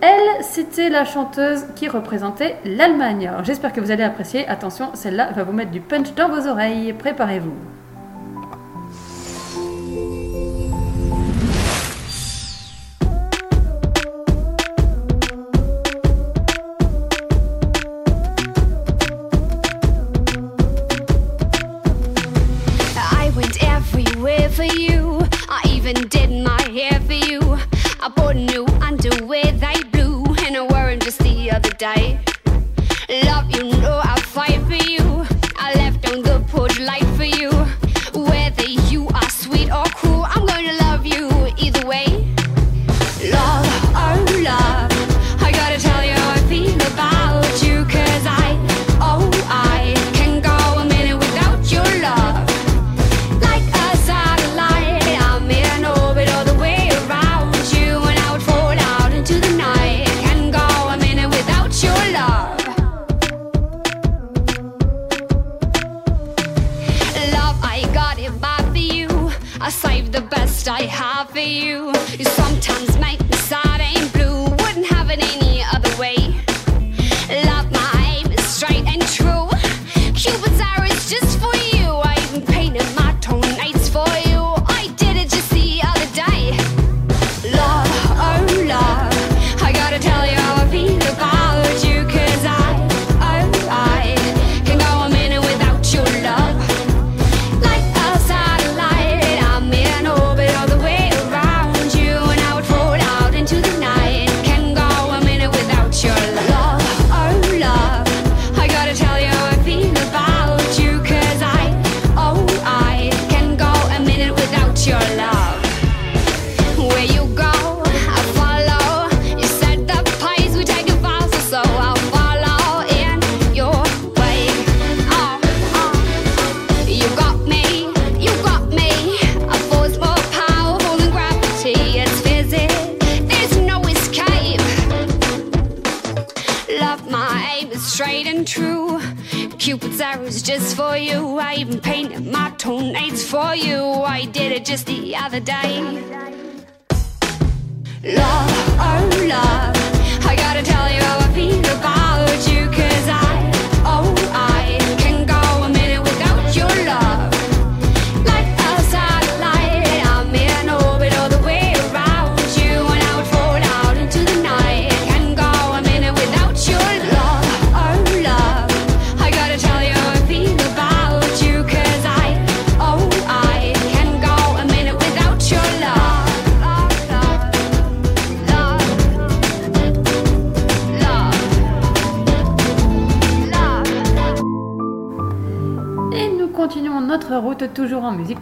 [0.00, 3.30] elle, c'était la chanteuse qui représentait l'Allemagne.
[3.44, 4.48] J'espère que vous allez apprécier.
[4.48, 6.92] Attention, celle-là va vous mettre du punch dans vos oreilles.
[6.92, 7.54] Préparez-vous.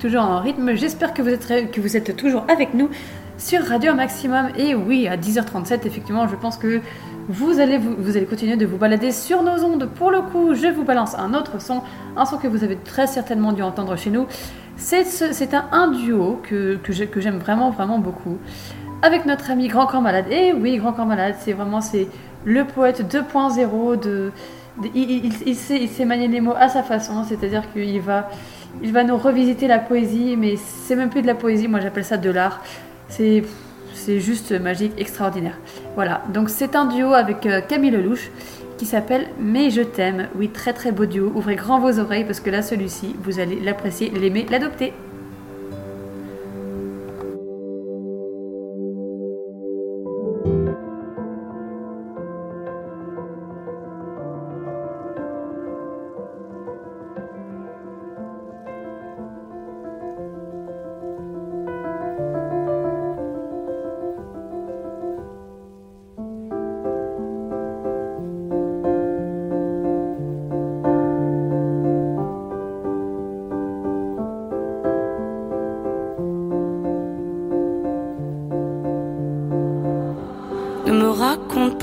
[0.05, 0.75] Toujours en rythme.
[0.75, 2.91] J'espère que vous êtes que vous êtes toujours avec nous
[3.39, 4.49] sur Radio Maximum.
[4.59, 6.81] Et oui, à 10h37, effectivement, je pense que
[7.31, 9.89] vous allez, vous, allez continuer de vous balader sur nos ondes.
[9.95, 11.81] Pour le coup, je vous balance un autre son,
[12.19, 14.27] un son que vous avez très certainement dû entendre chez nous.
[14.77, 18.37] C'est ce- c'est un, un duo que, que j'ai- que j'aime vraiment, vraiment beaucoup.
[19.01, 20.27] Avec notre ami Grand Corps Malade.
[20.31, 22.09] Et oui, Grand Corps Malade, c'est vraiment c'est
[22.45, 24.33] le poète 2.0 de,
[24.83, 28.01] de- il, il- il sait, il sait manier les mots à sa façon, c'est-à-dire qu'il
[28.03, 28.29] va,
[28.85, 32.05] il va nous revisiter la poésie, mais c'est même plus de la poésie, moi j'appelle
[32.05, 32.63] ça de l'art.
[33.09, 33.43] C'est,
[33.95, 35.59] c'est juste magique, extraordinaire.
[35.95, 38.31] Voilà, donc c'est un duo avec euh, Camille Lelouch
[38.77, 40.29] qui s'appelle Mais je t'aime.
[40.37, 41.33] Oui, très très beau duo.
[41.35, 44.93] Ouvrez grand vos oreilles parce que là, celui-ci, vous allez l'apprécier, l'aimer, l'adopter.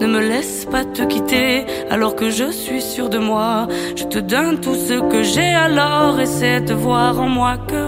[0.00, 1.66] ne me laisse pas te quitter.
[1.90, 5.52] Alors que je suis sûr de moi, je te donne tout ce que j'ai.
[5.66, 7.84] Alors essaie de voir en moi que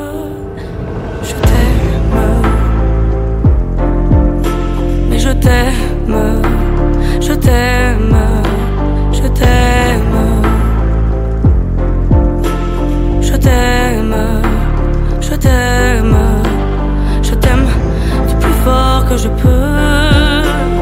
[1.29, 2.21] je t'aime.
[5.09, 6.43] Mais je t'aime,
[7.21, 8.19] je t'aime,
[9.13, 10.19] je t'aime.
[13.21, 14.15] Je t'aime,
[15.21, 16.17] je t'aime,
[17.23, 17.67] je t'aime
[18.29, 20.82] du plus fort que je peux.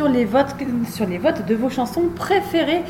[0.00, 0.54] sur les votes,
[0.90, 2.80] sur les votes de vos chansons préférées,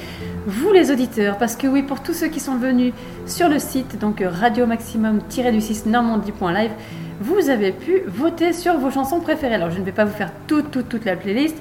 [0.47, 1.39] vous les auditeurs.
[1.39, 2.93] Parce que oui, pour tous ceux qui sont venus
[3.27, 6.71] sur le site, donc radio maximum-du6 normandie.live,
[7.21, 9.57] vous avez pu voter sur vos chansons préférées.
[9.57, 11.57] Alors je ne vais pas vous faire toute, toute, toute la playlist,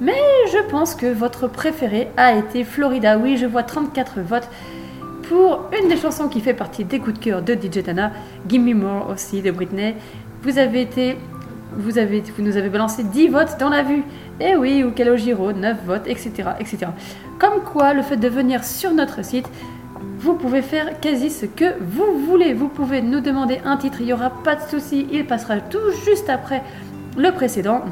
[0.00, 0.12] mais
[0.52, 3.18] je pense que votre préféré a été Florida.
[3.18, 4.48] Oui, je vois 34 votes
[5.28, 8.12] pour une des chansons qui fait partie des coups de cœur de DJ Tana,
[8.48, 9.96] Gimme More aussi de Britney.
[10.44, 11.16] Vous avez été,
[11.76, 14.02] vous nous avez balancé 10 votes dans la vue.
[14.40, 16.86] Et oui, ou Calogiro, 9 votes, etc., etc.
[17.38, 19.48] Comme quoi, le fait de venir sur notre site,
[20.18, 22.54] vous pouvez faire quasi ce que vous voulez.
[22.54, 25.90] Vous pouvez nous demander un titre, il n'y aura pas de souci, il passera tout
[26.04, 26.62] juste après
[27.16, 27.82] le précédent.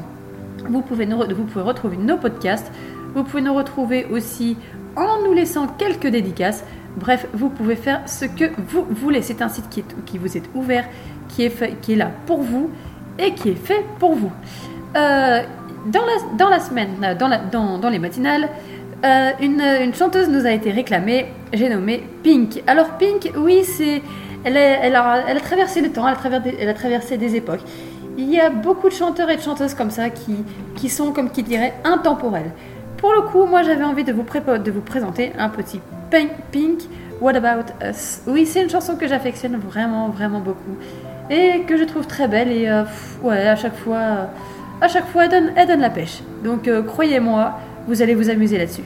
[0.69, 2.71] Vous pouvez, vous pouvez retrouver nos podcasts.
[3.15, 4.57] Vous pouvez nous retrouver aussi
[4.95, 6.63] en nous laissant quelques dédicaces.
[6.97, 9.21] Bref, vous pouvez faire ce que vous voulez.
[9.21, 9.69] C'est un site
[10.05, 10.85] qui, vous est ouvert,
[11.29, 12.69] qui est là pour vous
[13.19, 14.31] et qui est fait pour vous.
[14.95, 15.41] Euh,
[15.87, 18.49] dans, la, dans la semaine, euh, dans, la- dans, dans les matinales,
[19.05, 21.27] euh, une, une chanteuse nous a été réclamée.
[21.51, 22.63] J'ai nommé Pink.
[22.67, 24.01] Alors Pink, oui, c'est
[24.45, 27.61] Elle elle, a, traversé le temps, elle a, traversé, elle a traversé des époques.
[28.17, 30.35] Il y a beaucoup de chanteurs et de chanteuses comme ça qui,
[30.75, 32.51] qui sont, comme qui dirait, intemporels.
[32.97, 35.79] Pour le coup, moi j'avais envie de vous, de vous présenter un petit
[36.11, 36.79] Pink, Pink,
[37.21, 38.21] What About Us?
[38.27, 40.77] Oui, c'est une chanson que j'affectionne vraiment, vraiment beaucoup.
[41.29, 42.51] Et que je trouve très belle.
[42.51, 44.29] Et euh, pff, ouais, à chaque fois,
[44.81, 46.19] à chaque fois elle, donne, elle donne la pêche.
[46.43, 48.83] Donc euh, croyez-moi, vous allez vous amuser là-dessus.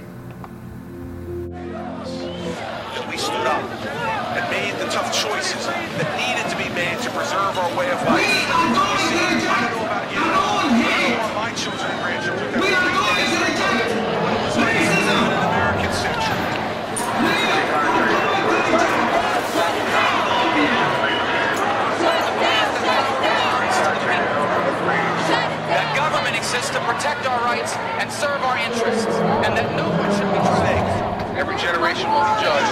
[28.07, 30.95] And serve our interests, and that no one should be mistakes.
[31.35, 32.71] Every generation will be judged.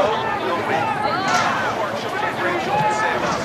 [0.00, 0.04] So
[0.48, 0.80] will we.
[1.76, 3.44] Our children and grandchildren us.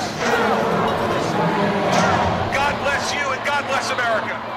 [2.55, 4.56] God bless you and God bless America.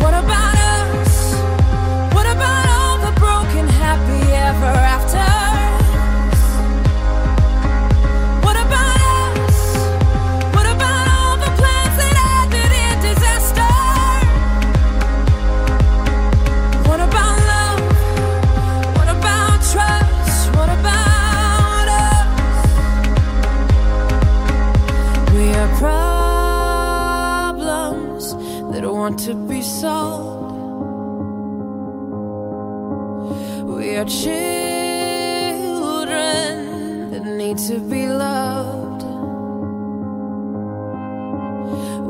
[0.00, 1.34] What about us?
[2.14, 5.13] What about all the broken happy ever afters?
[29.04, 30.56] Want to be solved.
[33.76, 34.30] We are children
[37.10, 39.02] that need to be loved.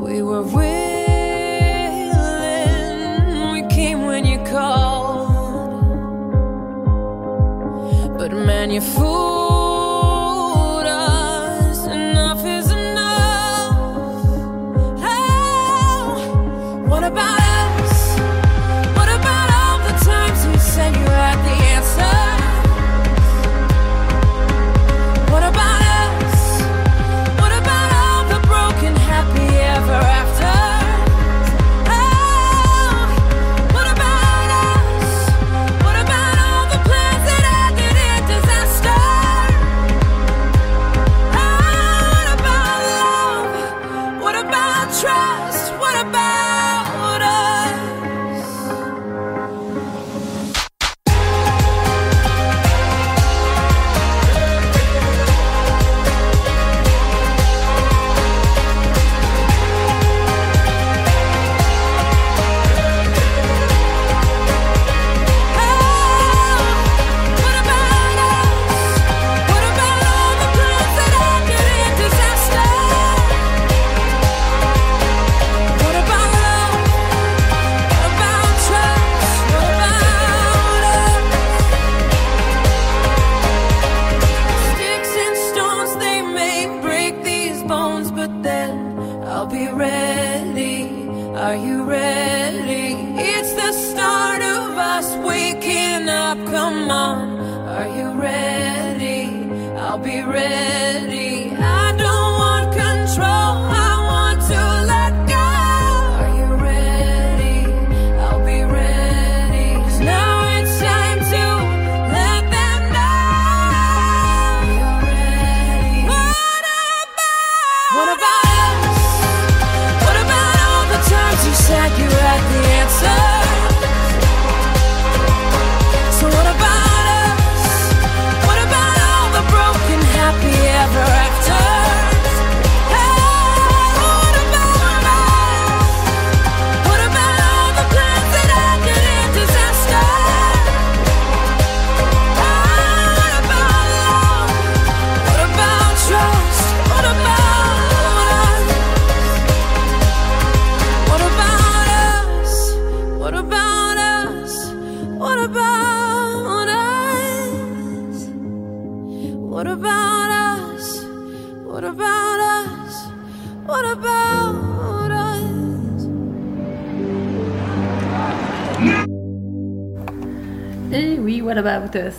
[0.07, 0.93] We were willing,
[3.55, 5.83] we came when you called.
[8.19, 9.34] But man, you fooled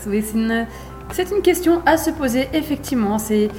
[0.07, 0.23] Oui,
[1.11, 3.17] c'est une, question à se poser, effectivement.
[3.17, 3.49] C'est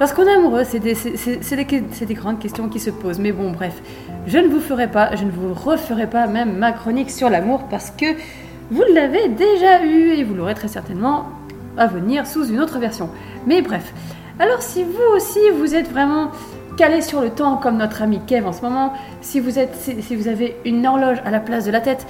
[0.00, 3.18] Lorsqu'on est amoureux, c'est des, grandes questions qui se posent.
[3.18, 3.80] Mais bon, bref,
[4.26, 7.64] je ne vous ferai pas, je ne vous referai pas même ma chronique sur l'amour
[7.70, 8.06] parce que
[8.70, 11.26] vous l'avez déjà eu et vous l'aurez très certainement
[11.76, 13.10] à venir sous une autre version.
[13.46, 13.92] Mais bref,
[14.38, 16.30] alors si vous aussi vous êtes vraiment
[16.76, 19.52] calé sur le temps comme notre ami Kev en ce moment, si vous,
[20.00, 22.06] si, vous avez une horloge à la place de la tête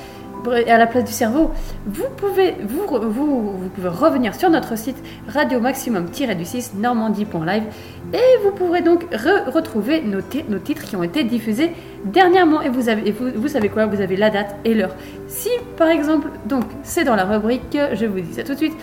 [0.50, 1.50] à la place du cerveau,
[1.86, 4.96] vous pouvez, vous, vous, pouvez revenir sur notre site
[5.28, 7.64] radio maximum-du6 normandie.live
[8.12, 11.72] et vous pourrez donc re- retrouver nos, ti- nos titres qui ont été diffusés
[12.04, 14.94] dernièrement et vous, avez, vous, savez quoi, vous avez la date et l'heure.
[15.26, 18.74] Si par exemple, donc c'est dans la rubrique, je vous dis ça tout de suite,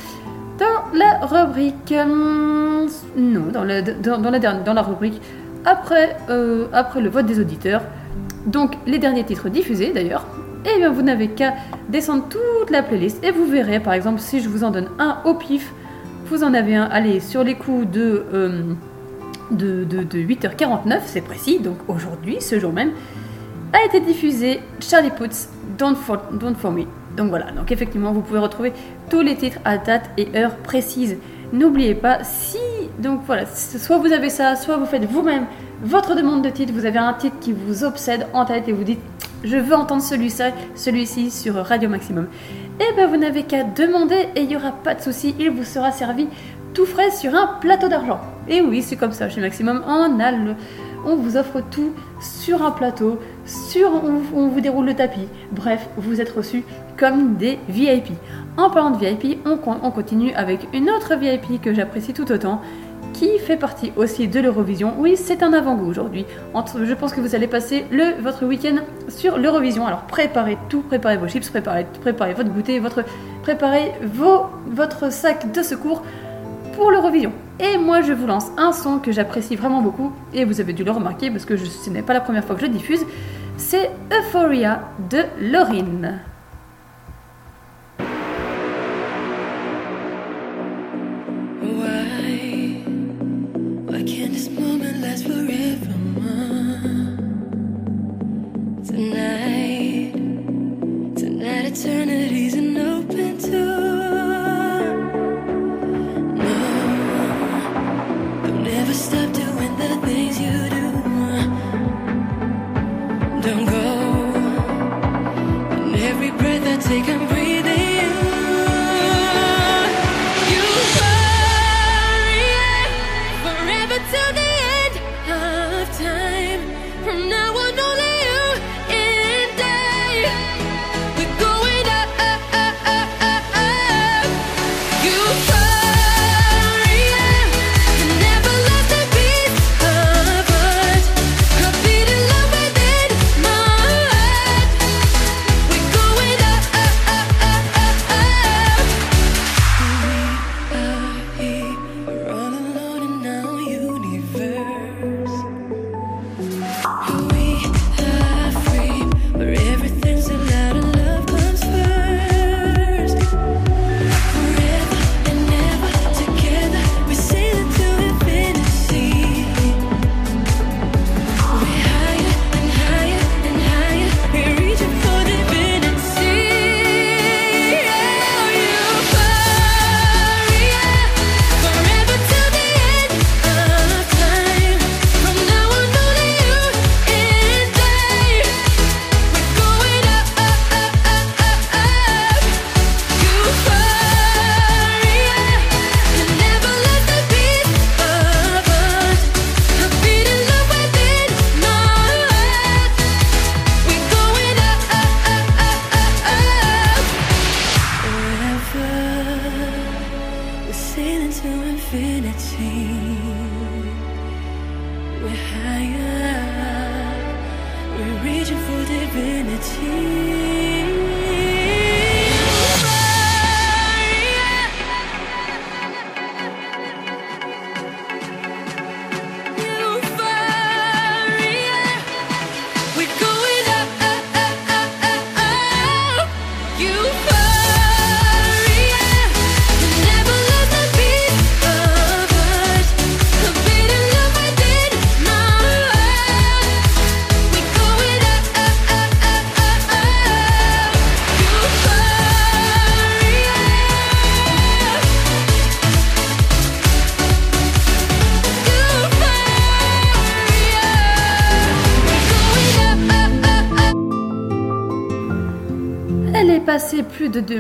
[0.60, 1.94] dans la rubrique.
[1.98, 5.22] hum, non, dans, le, dans, dans la, dans la rubrique
[5.66, 7.82] après, euh, après le vote des auditeurs.
[8.46, 10.26] Donc, les derniers titres diffusés d'ailleurs.
[10.66, 11.54] Et bien, vous n'avez qu'à
[11.88, 15.20] descendre toute la playlist et vous verrez, par exemple, si je vous en donne un
[15.26, 15.74] au pif,
[16.26, 18.74] vous en avez un, allez, sur les coups de, euh,
[19.52, 22.92] de, de, de 8h49, c'est précis, donc aujourd'hui, ce jour même,
[23.74, 26.84] a été diffusé Charlie Puth's Don't For, Don't For Me.
[27.16, 28.74] Donc voilà, donc effectivement, vous pouvez retrouver
[29.10, 31.18] tous les titres à date et heure précise.
[31.54, 32.58] N'oubliez pas, si,
[33.00, 35.46] donc voilà, soit vous avez ça, soit vous faites vous-même
[35.82, 38.84] votre demande de titre, vous avez un titre qui vous obsède en tête et vous
[38.84, 39.00] dites,
[39.44, 40.44] je veux entendre celui-ci
[40.76, 42.28] celui sur Radio Maximum.
[42.80, 45.64] Et ben vous n'avez qu'à demander et il n'y aura pas de souci, il vous
[45.64, 46.28] sera servi
[46.74, 48.20] tout frais sur un plateau d'argent.
[48.48, 50.56] Et oui, c'est comme ça chez Maximum, on a le,
[51.06, 53.92] on vous offre tout sur un plateau, sur
[54.34, 55.28] on, vous déroule le tapis.
[55.52, 56.64] Bref, vous êtes reçus
[56.98, 58.10] comme des VIP.
[58.58, 62.62] En parlant de VIP, on, on continue avec une autre VIP que j'apprécie tout autant,
[63.14, 64.94] qui fait partie aussi de l'Eurovision.
[64.98, 66.26] Oui, c'est un avant-goût aujourd'hui.
[66.54, 67.86] Je pense que vous allez passer
[68.22, 68.78] votre week-end
[69.08, 69.86] sur l'Eurovision.
[69.86, 71.86] Alors préparez tout, préparez vos chips, préparez,
[72.34, 72.82] votre goûter,
[73.42, 76.04] préparez votre sac de secours
[76.76, 77.32] pour l'Eurovision.
[77.60, 80.86] Et moi, je vous lance un son que j'apprécie vraiment beaucoup, et vous avez dû
[80.86, 83.06] le remarquer parce que ce n'est pas la première fois que je diffuse.
[83.58, 86.20] C'est Euphoria de Laurine.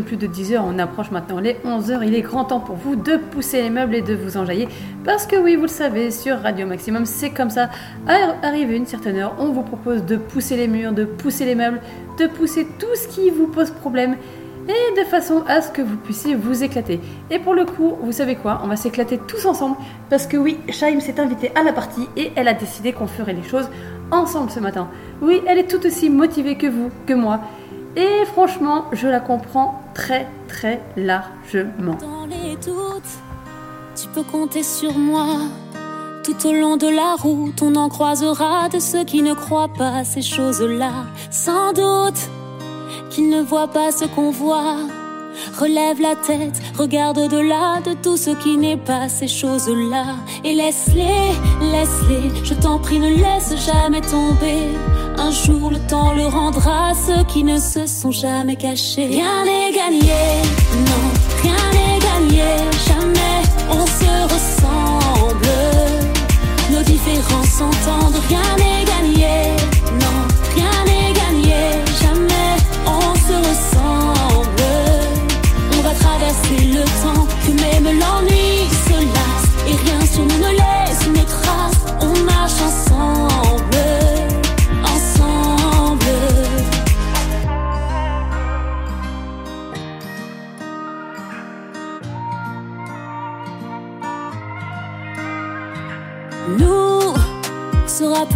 [0.01, 2.21] Plus de, de- plus de 10 heures, on approche maintenant les 11 heures, il est
[2.21, 4.67] grand temps pour vous de pousser les meubles et de vous enjailler.
[5.05, 7.69] Parce que oui, vous le savez, sur Radio Maximum, c'est comme ça.
[8.07, 11.55] À arriver une certaine heure, on vous propose de pousser les murs, de pousser les
[11.55, 11.81] meubles,
[12.17, 14.15] de pousser tout ce qui vous pose problème
[14.67, 16.99] et de façon à ce que vous puissiez vous éclater.
[17.31, 18.61] Et pour le coup, vous savez quoi?
[18.63, 19.77] On va s'éclater tous ensemble
[20.09, 23.33] parce que oui, Shaim s'est invitée à la partie et elle a décidé qu'on ferait
[23.33, 23.69] les choses
[24.11, 24.87] ensemble ce matin.
[25.21, 27.39] Oui, elle est tout aussi motivée que vous, que moi.
[27.99, 31.97] Et franchement, je la comprends très très largement.
[31.99, 33.13] Dans les doutes,
[33.93, 35.25] tu peux compter sur moi.
[36.23, 40.05] Tout au long de la route, on en croisera de ceux qui ne croient pas
[40.05, 41.07] ces choses-là.
[41.29, 42.21] Sans doute
[43.09, 44.77] qu'ils ne voient pas ce qu'on voit.
[45.59, 50.15] Relève la tête, regarde au-delà de tout ce qui n'est pas ces choses-là.
[50.43, 51.31] Et laisse-les,
[51.71, 54.67] laisse-les, je t'en prie, ne laisse jamais tomber.
[55.17, 59.07] Un jour le temps le rendra à ceux qui ne se sont jamais cachés.
[59.07, 60.21] Rien n'est gagné,
[60.87, 61.05] non,
[61.43, 62.47] rien n'est gagné,
[62.87, 65.49] jamais on se ressemble.
[66.71, 69.55] Nos différences s'entendent, rien n'est gagné,
[69.99, 70.08] non,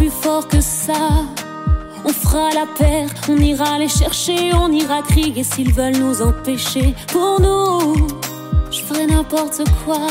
[0.04, 1.24] plus fort que ça.
[2.04, 6.94] On fera la paire, on ira les chercher, on ira crier s'ils veulent nous empêcher.
[7.08, 8.08] Pour nous,
[8.70, 10.08] je ferai n'importe quoi.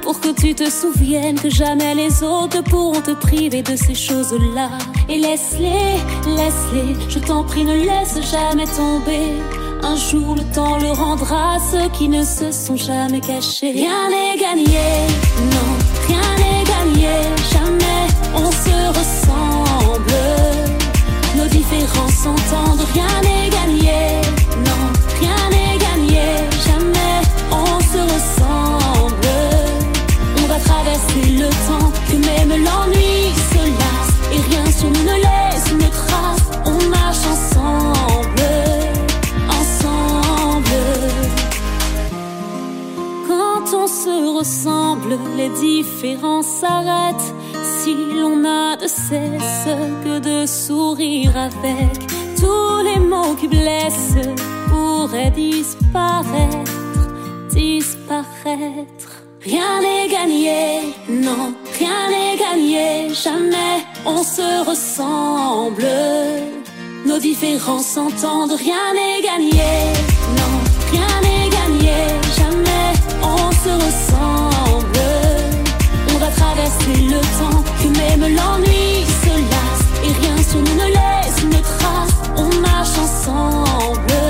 [0.00, 4.70] Pour que tu te souviennes que jamais les autres pourront te priver de ces choses-là.
[5.10, 5.96] Et laisse-les,
[6.38, 9.26] laisse-les, je t'en prie, ne laisse jamais tomber.
[9.82, 13.72] Un jour le temps le rendra à ceux qui ne se sont jamais cachés.
[13.72, 14.86] Rien n'est gagné,
[15.54, 15.70] non,
[16.08, 17.12] rien n'est gagné,
[17.52, 17.63] jamais
[18.88, 20.14] se.
[21.36, 24.20] Nos différences s'entendent, rien n'est gagné,
[24.68, 24.82] non,
[25.20, 26.24] rien n'est gagné,
[26.66, 29.28] jamais on se ressemble.
[30.42, 35.16] On va traverser le temps, que même l'ennui se lasse, et rien sur nous ne
[35.26, 36.44] laisse une trace.
[36.66, 38.46] On marche ensemble,
[39.60, 40.84] ensemble.
[43.26, 47.34] Quand on se ressemble, les différences s'arrêtent.
[47.84, 49.68] Si l'on n'a de cesse
[50.02, 51.92] que de sourire avec,
[52.40, 54.26] tous les mots qui blessent
[54.70, 56.72] pourraient disparaître,
[57.50, 59.10] disparaître.
[59.42, 65.84] Rien n'est gagné, non, rien n'est gagné, jamais on se ressemble.
[67.04, 69.72] Nos différences s'entendent, rien n'est gagné,
[70.38, 70.54] non,
[70.90, 71.96] rien n'est gagné,
[72.38, 72.92] jamais
[73.22, 74.33] on se ressemble.
[76.36, 81.60] Traverser le temps, que même l'ennui se lasse, et rien sur nous ne laisse une
[81.62, 82.14] trace.
[82.36, 84.20] On marche ensemble,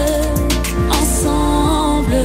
[0.91, 2.17] ensemble.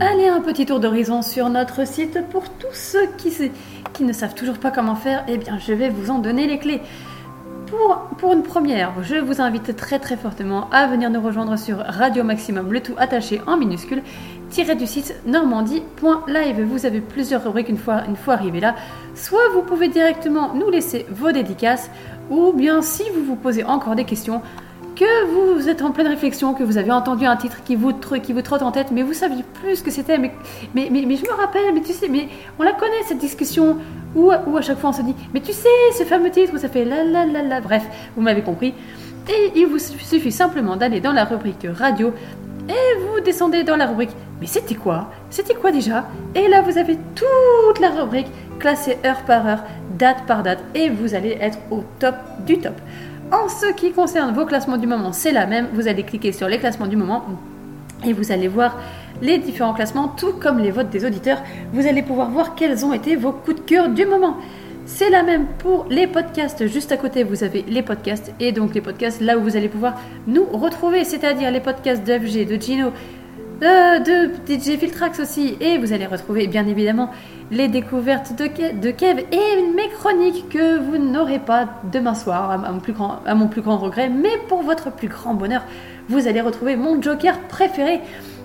[0.00, 3.32] Allez, un petit tour d'horizon sur notre site pour tous ceux qui,
[3.92, 5.24] qui ne savent toujours pas comment faire.
[5.28, 6.80] Eh bien, je vais vous en donner les clés.
[7.66, 11.76] Pour, pour une première, je vous invite très très fortement à venir nous rejoindre sur
[11.78, 14.02] Radio Maximum, le tout attaché en minuscule,
[14.50, 16.62] du site normandie.live.
[16.62, 18.74] Vous avez plusieurs rubriques une fois, une fois arrivé là.
[19.14, 21.90] Soit vous pouvez directement nous laisser vos dédicaces,
[22.30, 24.42] ou bien si vous vous posez encore des questions,
[24.96, 28.32] que vous êtes en pleine réflexion, que vous avez entendu un titre qui vous, qui
[28.32, 30.32] vous trotte en tête, mais vous saviez plus ce que c'était, mais,
[30.74, 33.76] mais, mais, je me rappelle, mais tu sais, mais on la connaît cette discussion
[34.16, 36.58] où, où à chaque fois on se dit, mais tu sais, ce fameux titre où
[36.58, 37.84] ça fait la la la la, bref,
[38.16, 38.74] vous m'avez compris.
[39.28, 42.12] Et il vous suffit simplement d'aller dans la rubrique radio
[42.68, 45.10] et vous descendez dans la rubrique, mais c'était quoi?
[45.30, 46.04] C'était quoi déjà?
[46.34, 48.28] Et là vous avez toute la rubrique
[48.58, 49.64] classée heure par heure,
[49.98, 52.14] date par date, et vous allez être au top
[52.46, 52.74] du top.
[53.30, 55.68] En ce qui concerne vos classements du moment, c'est la même.
[55.74, 57.24] Vous allez cliquer sur les classements du moment
[58.06, 58.78] et vous allez voir
[59.20, 61.42] les différents classements, tout comme les votes des auditeurs.
[61.72, 64.38] Vous allez pouvoir voir quels ont été vos coups de cœur du moment.
[64.90, 66.66] C'est la même pour les podcasts.
[66.66, 69.68] Juste à côté, vous avez les podcasts et donc les podcasts là où vous allez
[69.68, 72.86] pouvoir nous retrouver, c'est-à-dire les podcasts de FG, de Gino,
[73.62, 75.58] euh, de DJ Filtrax aussi.
[75.60, 77.10] Et vous allez retrouver bien évidemment
[77.50, 82.50] les découvertes de, Ke- de Kev et mes chroniques que vous n'aurez pas demain soir,
[82.50, 82.56] à,
[83.34, 84.08] mon plus grand, regret.
[84.08, 85.64] Mais pour votre plus grand bonheur,
[86.08, 88.00] vous allez retrouver mon Joker préféré.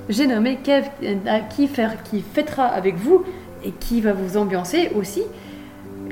[0.09, 1.15] J'ai nommé Kev euh,
[1.55, 3.23] qui fêtera avec vous
[3.63, 5.23] et qui va vous ambiancer aussi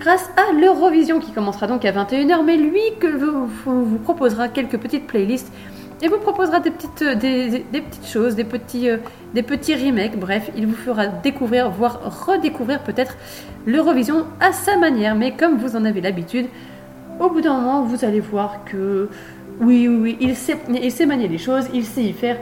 [0.01, 5.05] grâce à l'Eurovision qui commencera donc à 21h, mais lui que vous, proposera quelques petites
[5.05, 5.53] playlists
[6.01, 8.97] et vous proposera des petites, euh, petites choses, des petits, euh,
[9.35, 10.19] des petits remakes.
[10.19, 13.15] Bref, il vous fera découvrir, voire redécouvrir peut-être
[13.67, 15.13] l'Eurovision à sa manière.
[15.13, 16.47] Mais comme vous en avez l'habitude,
[17.19, 19.07] au bout d'un moment, vous allez voir que
[19.59, 22.37] oui, oui, oui, il sait, il sait manier les choses, il sait y faire.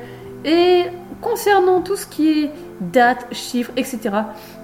[0.45, 0.83] Et
[1.21, 3.99] concernant tout ce qui est date, chiffres, etc.,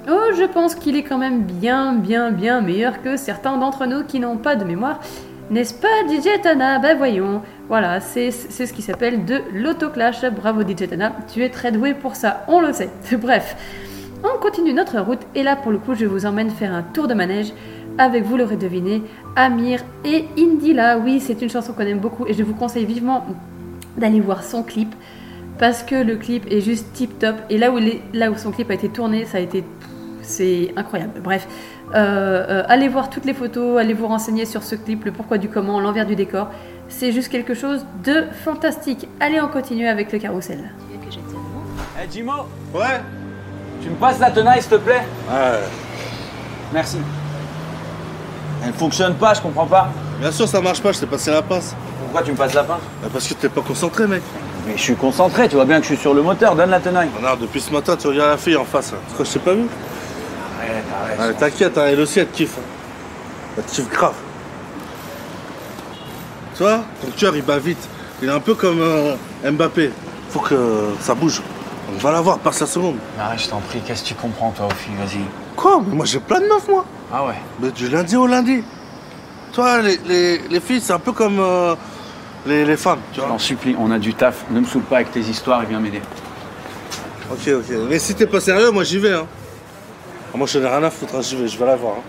[0.10, 4.04] oh, je pense qu'il est quand même bien, bien, bien meilleur que certains d'entre nous
[4.04, 5.00] qui n'ont pas de mémoire.
[5.52, 6.80] N'est-ce pas, DJ Tana?
[6.80, 7.42] Ben voyons.
[7.68, 10.26] Voilà, c'est ce qui s'appelle de l'autoclash.
[10.32, 11.12] Bravo, DJ Tana.
[11.32, 12.90] Tu es très doué pour ça, on le sait.
[13.20, 13.56] Bref,
[14.24, 17.08] on continue notre route et là, pour le coup, je vous emmène faire un tour
[17.08, 17.54] de manège
[17.98, 19.04] avec, vous l'aurez deviné,
[19.36, 20.98] Amir et Indila.
[20.98, 23.26] Oui, c'est une chanson qu'on aime beaucoup et je vous conseille vivement
[23.98, 24.94] d'aller voir son clip
[25.58, 27.80] parce que le clip est juste tip top et là où,
[28.14, 29.64] là où son clip a été tourné, ça a été
[30.26, 31.22] c'est incroyable.
[31.24, 31.48] Bref,
[31.94, 35.38] euh, euh, allez voir toutes les photos, allez vous renseigner sur ce clip, le pourquoi
[35.38, 36.48] du comment, l'envers du décor.
[36.88, 39.08] C'est juste quelque chose de fantastique.
[39.20, 40.60] Allez, on continue avec le carrousel.
[40.92, 42.34] Eh Jimo
[42.74, 43.02] Ouais
[43.82, 45.60] Tu me passes la tenaille s'il te plaît Ouais.
[46.74, 46.98] Merci.
[48.66, 49.90] Elle fonctionne pas, je comprends pas.
[50.20, 51.76] Bien sûr, ça marche pas, je t'ai passé la passe.
[52.00, 54.22] Pourquoi tu me passes la pince Bah, Parce que t'es pas concentré, mec.
[54.66, 56.80] Mais je suis concentré, tu vois bien que je suis sur le moteur, donne la
[56.80, 57.10] tenaille.
[57.22, 58.92] Non, depuis ce matin, tu regardes la fille en face.
[58.92, 58.98] là.
[59.08, 59.66] C'est quoi, je t'ai pas vu
[61.40, 62.58] T'inquiète, hein, elle aussi, elle te kiffe.
[63.58, 64.14] Elle te kiffe grave.
[66.56, 67.88] Tu vois, ton cœur, il bat vite.
[68.22, 69.92] Il est un peu comme euh, Mbappé.
[70.30, 70.56] Faut que
[71.02, 71.42] ça bouge.
[71.94, 72.96] On va la voir, passe la seconde.
[73.20, 75.20] Arrête, je t'en prie, qu'est-ce que tu comprends toi aux filles, vas-y.
[75.56, 75.82] Quoi?
[75.88, 76.86] Mais moi, j'ai plein de meufs, moi.
[77.14, 78.64] Ah ouais Mais du lundi au lundi.
[79.54, 81.76] Toi, les, les, les filles, c'est un peu comme euh,
[82.46, 83.30] les, les femmes, tu Je vois.
[83.30, 85.80] t'en supplie, on a du taf, ne me saoule pas avec tes histoires et viens
[85.80, 86.02] m'aider.
[87.32, 87.76] Ok, ok.
[87.90, 89.26] Mais si t'es pas sérieux, moi, j'y vais, hein.
[90.36, 91.94] Ah, moi, je n'ai rien à foutre, hein, j'y vais, je vais la voir.
[91.96, 92.02] hein.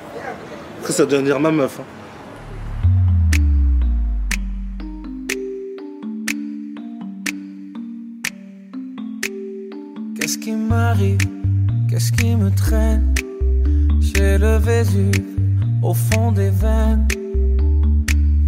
[0.80, 1.78] Après, ça doit devenir ma meuf.
[1.78, 1.84] hein.
[10.18, 11.18] Qu'est-ce qui m'arrive?
[11.88, 13.14] Qu'est-ce qui me traîne?
[14.00, 15.24] J'ai le Vésuve
[15.82, 17.06] au fond des veines.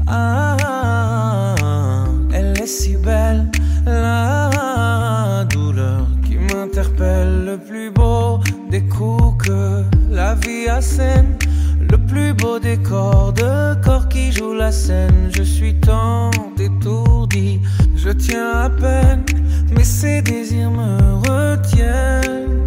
[0.06, 3.50] Ah, elle est si belle,
[3.86, 6.06] la douleur
[6.80, 8.38] Le plus beau
[8.70, 9.82] des coups que
[10.12, 11.36] la vie assène.
[11.90, 15.28] Le plus beau décor de corps qui joue la scène.
[15.36, 17.60] Je suis tant étourdi,
[17.96, 19.24] je tiens à peine,
[19.74, 22.60] mais ces désirs me retiennent.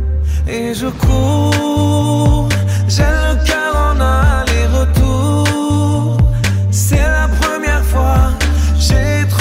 [0.46, 2.50] Et je cours,
[2.90, 5.48] j'ai le cœur en aller-retour.
[6.70, 8.32] C'est la première fois,
[8.78, 9.41] j'ai trouvé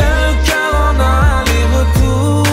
[0.00, 2.49] j'ai le cœur en aller-retour.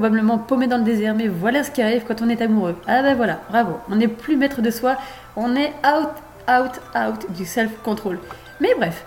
[0.00, 2.74] Probablement paumé dans le désert, mais voilà ce qui arrive quand on est amoureux.
[2.86, 4.96] Ah ben voilà, bravo, on n'est plus maître de soi,
[5.36, 6.08] on est out,
[6.48, 8.18] out, out du self-control.
[8.62, 9.04] Mais bref,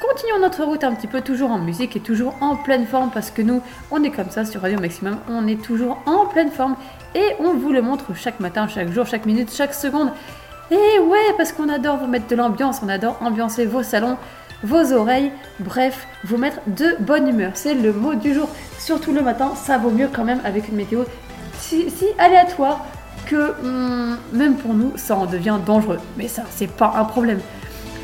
[0.00, 3.30] continuons notre route un petit peu, toujours en musique et toujours en pleine forme, parce
[3.30, 3.62] que nous,
[3.92, 6.74] on est comme ça sur Radio Maximum, on est toujours en pleine forme,
[7.14, 10.10] et on vous le montre chaque matin, chaque jour, chaque minute, chaque seconde.
[10.72, 14.16] Et ouais, parce qu'on adore vous mettre de l'ambiance, on adore ambiancer vos salons,
[14.62, 17.52] vos oreilles, bref, vous mettre de bonne humeur.
[17.54, 18.48] C'est le mot du jour.
[18.78, 21.04] Surtout le matin, ça vaut mieux quand même avec une météo
[21.60, 21.86] si,
[22.18, 22.84] aléatoire
[23.26, 25.98] que hum, même pour nous, ça en devient dangereux.
[26.16, 27.40] Mais ça, c'est pas un problème.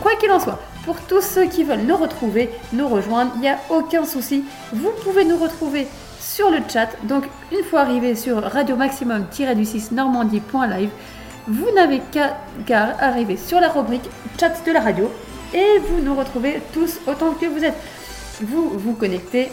[0.01, 3.49] Quoi qu'il en soit, pour tous ceux qui veulent nous retrouver, nous rejoindre, il n'y
[3.49, 4.45] a aucun souci.
[4.73, 5.87] Vous pouvez nous retrouver
[6.19, 6.89] sur le chat.
[7.05, 10.91] Donc, une fois arrivé sur radio maximum-du6 normandie.live,
[11.49, 14.09] vous n'avez qu'à arriver sur la rubrique
[14.39, 15.11] chat de la radio
[15.55, 17.77] et vous nous retrouvez tous autant que vous êtes.
[18.43, 19.51] Vous vous connectez,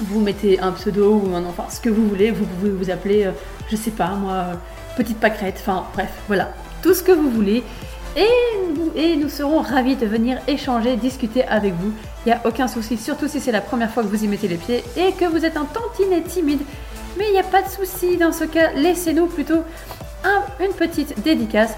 [0.00, 3.24] vous mettez un pseudo ou un enfin ce que vous voulez, vous pouvez vous appeler,
[3.24, 3.30] euh,
[3.70, 4.54] je sais pas moi, euh,
[4.96, 7.62] petite pâquerette, enfin bref, voilà, tout ce que vous voulez.
[8.16, 11.90] Et nous, serons ravis de venir échanger, discuter avec vous.
[12.24, 14.46] Il n'y a aucun souci, surtout si c'est la première fois que vous y mettez
[14.46, 16.60] les pieds et que vous êtes un tantinet timide.
[17.18, 19.62] Mais il n'y a pas de souci dans ce cas, laissez-nous plutôt
[20.24, 21.72] un- une petite dédicace,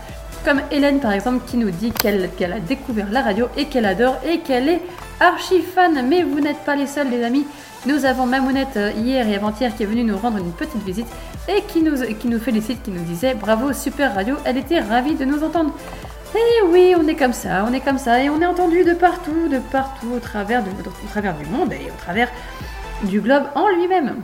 [0.44, 4.16] comme Hélène par exemple qui nous dit qu'elle a découvert la radio et qu'elle adore
[4.24, 4.82] et qu'elle est
[5.20, 6.06] archi fan.
[6.08, 7.46] Mais vous n'êtes pas les seuls les amis.
[7.86, 11.06] Nous avons Mamounette euh, hier et avant-hier qui est venue nous rendre une petite visite
[11.48, 15.14] et qui nous, qui nous félicite, qui nous disait bravo super radio, elle était ravie
[15.14, 15.72] de nous entendre.
[16.34, 18.92] Et oui, on est comme ça, on est comme ça et on est entendu de
[18.92, 22.28] partout, de partout au travers, au travers du monde et au travers
[23.04, 24.16] du globe en lui-même.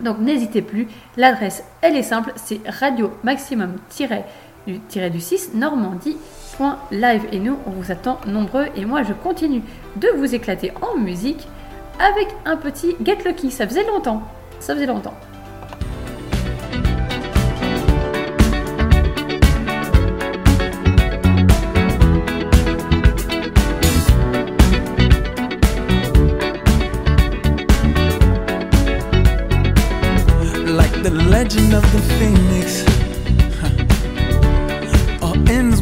[0.00, 3.76] Donc n'hésitez plus, l'adresse elle est simple, c'est radio maximum
[4.66, 4.78] du,
[5.10, 9.62] du 6 normandie.live et nous on vous attend nombreux et moi je continue
[9.96, 11.48] de vous éclater en musique
[11.98, 14.22] avec un petit Get Lucky, ça faisait longtemps,
[14.58, 15.14] ça faisait longtemps.
[30.76, 32.49] like the legend of the phoenix.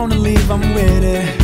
[0.00, 1.43] Wanna leave, I'm with it.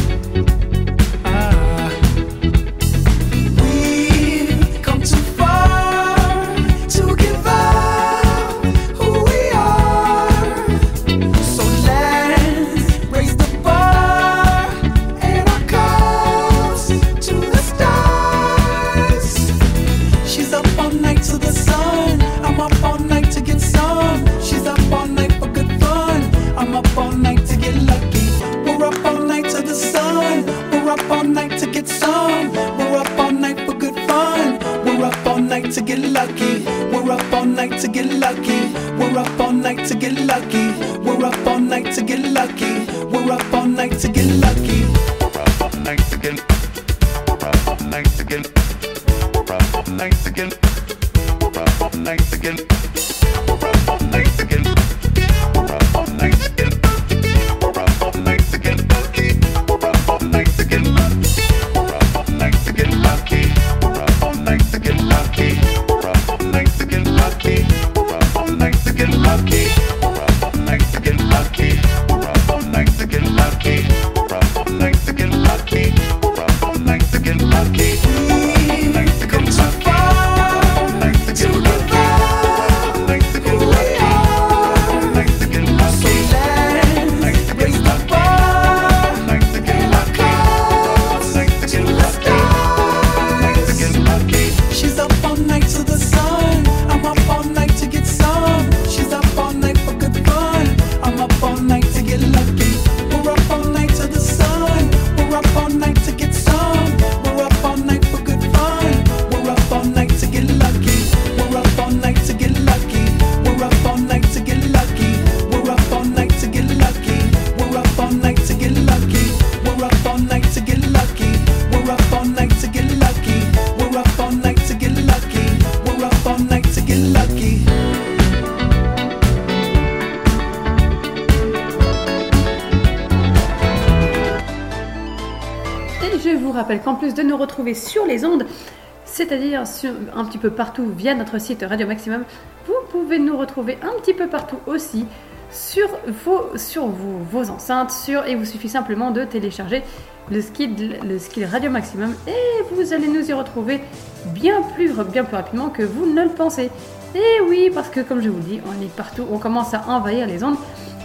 [139.87, 142.25] Un petit peu partout via notre site Radio Maximum,
[142.67, 145.07] vous pouvez nous retrouver un petit peu partout aussi
[145.51, 145.89] sur
[146.25, 149.83] vos, sur vos, vos enceintes, sur, et il vous suffit simplement de télécharger
[150.31, 153.81] le skill, le skill Radio Maximum et vous allez nous y retrouver
[154.27, 156.71] bien plus, bien plus rapidement que vous ne le pensez.
[157.15, 160.27] Et oui, parce que comme je vous dis, on est partout, on commence à envahir
[160.27, 160.57] les ondes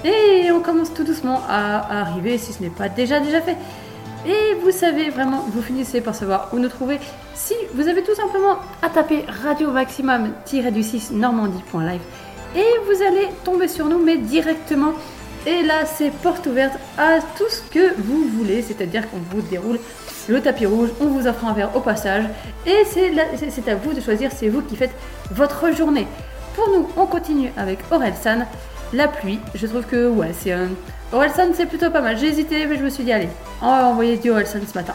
[0.03, 3.57] et on commence tout doucement à, à arriver si ce n'est pas déjà déjà fait.
[4.27, 6.99] Et vous savez vraiment, vous finissez par savoir où nous trouver.
[7.75, 11.99] Vous avez tout simplement à taper Radio Maximum-du-6 Normandie.live
[12.55, 14.93] et vous allez tomber sur nous, mais directement.
[15.45, 19.77] Et là, c'est porte ouverte à tout ce que vous voulez, c'est-à-dire qu'on vous déroule
[20.29, 22.23] le tapis rouge, on vous offre un verre au passage,
[22.65, 24.95] et c'est à vous de choisir, c'est vous qui faites
[25.31, 26.07] votre journée.
[26.55, 28.47] Pour nous, on continue avec Orelsan.
[28.93, 30.69] La pluie, je trouve que ouais, c'est un.
[31.11, 32.17] Orelsan, c'est plutôt pas mal.
[32.17, 33.29] J'ai hésité, mais je me suis dit, allez,
[33.61, 34.94] on va envoyer du Orelsan ce matin.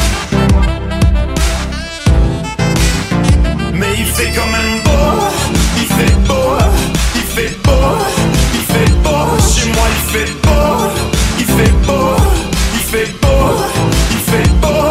[4.21, 5.25] Fait quand même beau,
[5.77, 6.57] il fait beau,
[7.15, 7.97] il fait beau,
[8.53, 9.23] il fait beau.
[9.53, 10.65] Chez moi il fait beau,
[11.39, 12.15] il fait beau,
[12.73, 13.43] il fait beau,
[14.11, 14.83] il fait beau.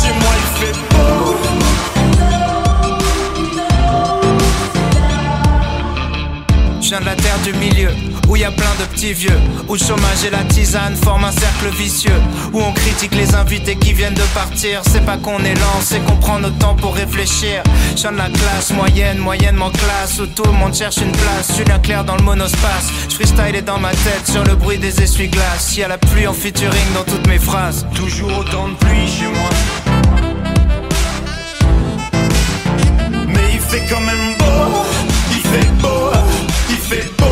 [0.00, 1.16] Chez moi il fait beau.
[6.80, 7.90] Je viens de la terre du milieu,
[8.42, 9.38] y a plein de petits vieux,
[9.68, 12.20] où le chômage et la tisane forment un cercle vicieux,
[12.52, 14.82] où on critique les invités qui viennent de partir.
[14.90, 17.62] C'est pas qu'on est lent, c'est qu'on prend notre temps pour réfléchir.
[17.94, 21.56] Je de la classe moyenne, moyennement classe, où tout le monde cherche une place.
[21.56, 25.00] Julien Clerc dans le monospace, je freestyle est dans ma tête sur le bruit des
[25.00, 25.76] essuie-glaces.
[25.76, 27.86] Y a la pluie en featuring dans toutes mes phrases.
[27.94, 29.50] Toujours autant de pluie chez moi.
[33.28, 34.82] Mais il fait quand même beau,
[35.30, 36.10] il fait beau,
[36.70, 37.31] il fait beau.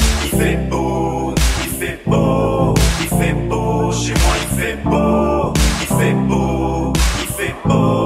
[4.83, 8.00] beau, il fait beau, il fait beau,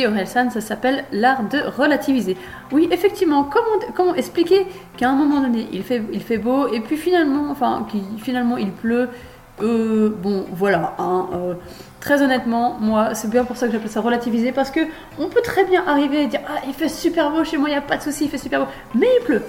[0.00, 2.36] Merci Orelsan, ça s'appelle l'art de relativiser.
[2.72, 4.66] Oui, effectivement, comment, expliquer
[4.96, 8.70] qu'à un moment donné il fait, il beau et puis finalement, enfin, qu'il- finalement il
[8.72, 9.08] pleut
[9.62, 11.52] Euh, Bon, voilà, hein, euh,
[12.00, 14.80] très honnêtement, moi c'est bien pour ça que j'appelle ça relativiser parce que
[15.18, 17.72] on peut très bien arriver et dire Ah, il fait super beau chez moi, il
[17.72, 19.42] n'y a pas de souci, il fait super beau, mais il pleut.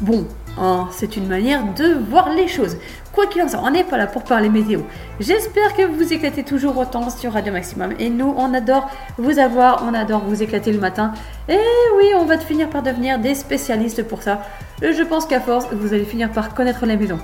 [0.00, 0.26] Bon,
[0.58, 2.76] hein, c'est une manière de voir les choses.
[3.12, 4.80] Quoi qu'il en soit, on n'est pas là pour parler météo.
[5.20, 7.92] J'espère que vous éclatez toujours autant sur Radio Maximum.
[8.00, 11.12] Et nous, on adore vous avoir, on adore vous éclater le matin.
[11.48, 11.58] Et
[11.96, 14.42] oui, on va finir par devenir des spécialistes pour ça.
[14.82, 17.18] Je pense qu'à force, vous allez finir par connaître la maison.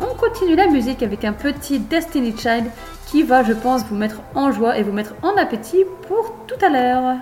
[0.00, 2.64] On continue la musique avec un petit Destiny Child
[3.06, 6.64] qui va, je pense, vous mettre en joie et vous mettre en appétit pour tout
[6.64, 7.16] à l'heure.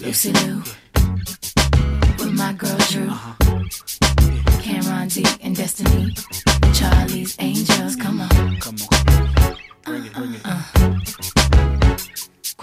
[0.00, 0.58] Lucy Lou
[2.18, 3.34] with my girl Drew, uh-huh.
[4.60, 6.14] Cameron D and Destiny,
[6.74, 7.96] Charlie's Angels.
[7.96, 10.40] Come on, come on, bring it, bring it.
[10.44, 11.43] Uh-uh.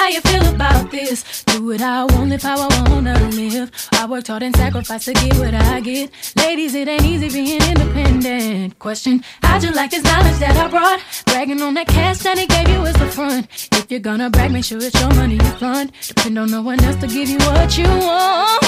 [0.00, 1.44] how you feel about this.
[1.44, 3.70] Do what I want, live how I wanna live.
[3.92, 6.10] I worked hard and sacrificed to get what I get.
[6.36, 8.78] Ladies, it ain't easy being independent.
[8.78, 11.00] Question, how'd you like this knowledge that I brought?
[11.26, 13.44] Bragging on that cash that he gave you is the front.
[13.72, 15.92] If you're gonna brag, make sure it's your money you fund.
[16.08, 18.64] Depend on no one else to give you what you want.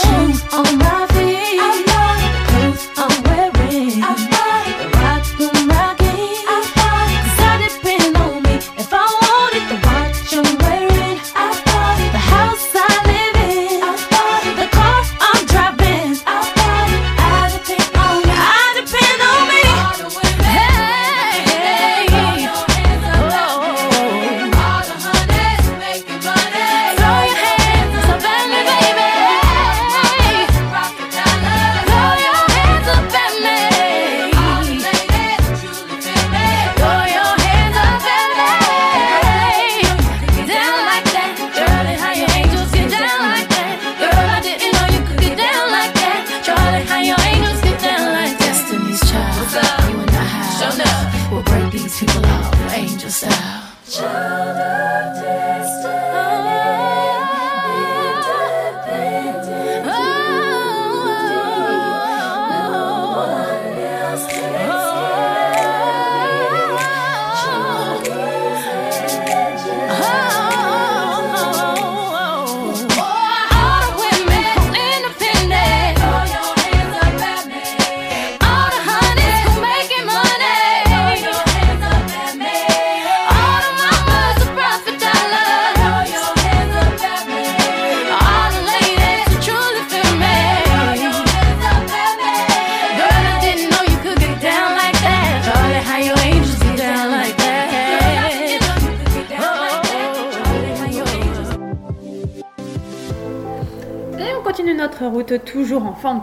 [0.00, 1.60] Shoes on my feet.
[1.66, 1.72] I
[2.30, 4.02] the clothes I'm wearing.
[4.02, 4.29] I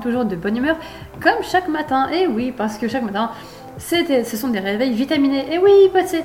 [0.08, 0.78] toujours de bonne humeur,
[1.22, 2.10] comme chaque matin.
[2.10, 3.32] Et oui, parce que chaque matin,
[3.92, 5.46] des- ce sont des réveils vitaminés.
[5.54, 6.24] Et oui, passer,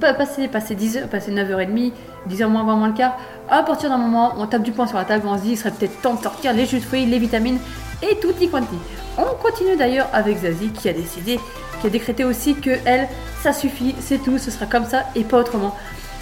[0.00, 1.92] pa- passer, passer 10 heures, passer 9h30,
[2.28, 3.16] 10h moins 20 moins le quart,
[3.48, 5.56] à partir d'un moment, on tape du poing sur la table, on se dit, il
[5.56, 7.58] serait peut-être temps de sortir les jus de fruits, les vitamines
[8.02, 8.76] et tutti quanti.
[9.18, 11.38] On continue d'ailleurs avec Zazie qui a décidé,
[11.80, 13.08] qui a décrété aussi que elle,
[13.42, 15.74] ça suffit, c'est tout, ce sera comme ça et pas autrement.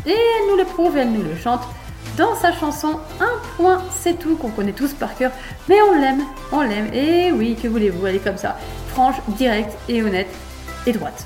[0.07, 1.61] Et elle nous le prouve, elle nous le chante
[2.19, 5.31] dans sa chanson Un point, c'est tout, qu'on connaît tous par cœur,
[5.69, 8.59] mais on l'aime, on l'aime, et oui, que voulez-vous, elle est comme ça,
[8.89, 10.29] franche, directe et honnête,
[10.87, 11.25] et droite.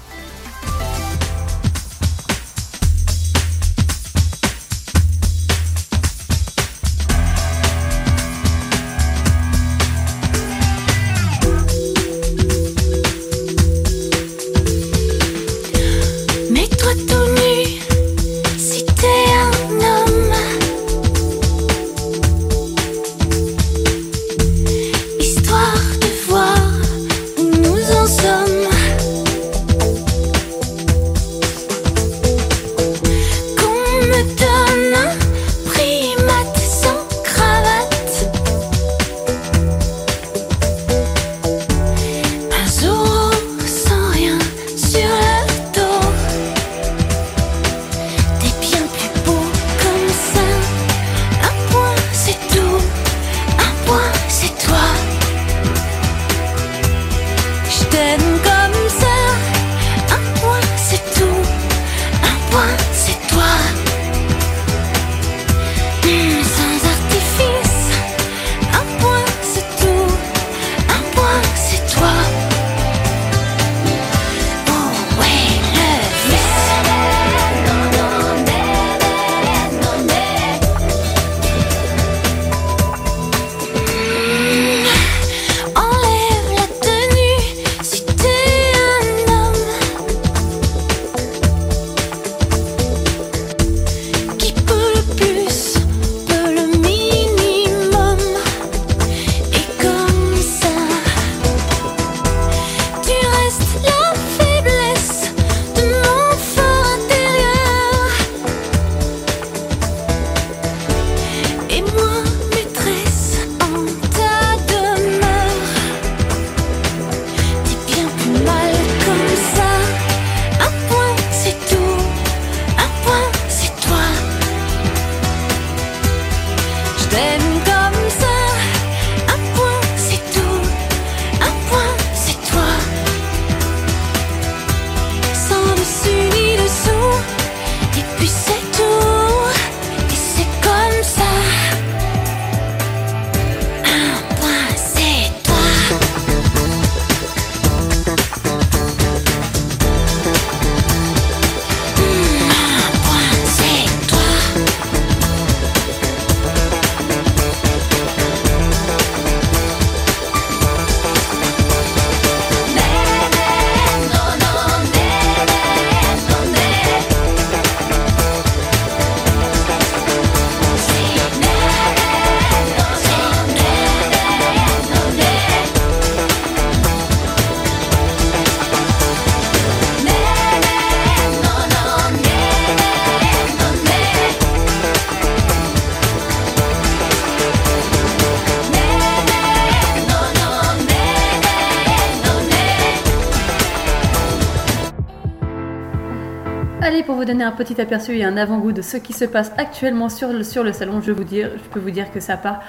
[197.42, 201.00] Un petit aperçu et un avant-goût de ce qui se passe actuellement sur le, salon,
[201.00, 202.60] je, peux vous dire que ça part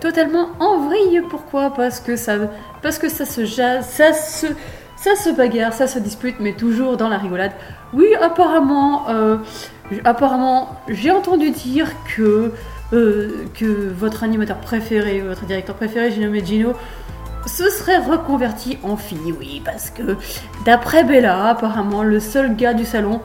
[0.00, 1.22] totalement en vrille.
[1.28, 1.72] Pourquoi?
[1.72, 2.36] Parce que ça,
[2.82, 7.52] se jase, ça se, bagarre, ça se dispute, mais toujours dans la rigolade.
[7.92, 9.38] Oui, apparemment, euh,
[10.04, 12.52] apparemment, j'ai entendu dire que
[12.92, 16.72] euh, que votre animateur préféré, votre directeur préféré, j'ai nommé Gino,
[17.46, 20.16] se serait reconverti en fille, oui, parce que
[20.64, 23.20] d'après Bella, apparemment, le seul gars du salon,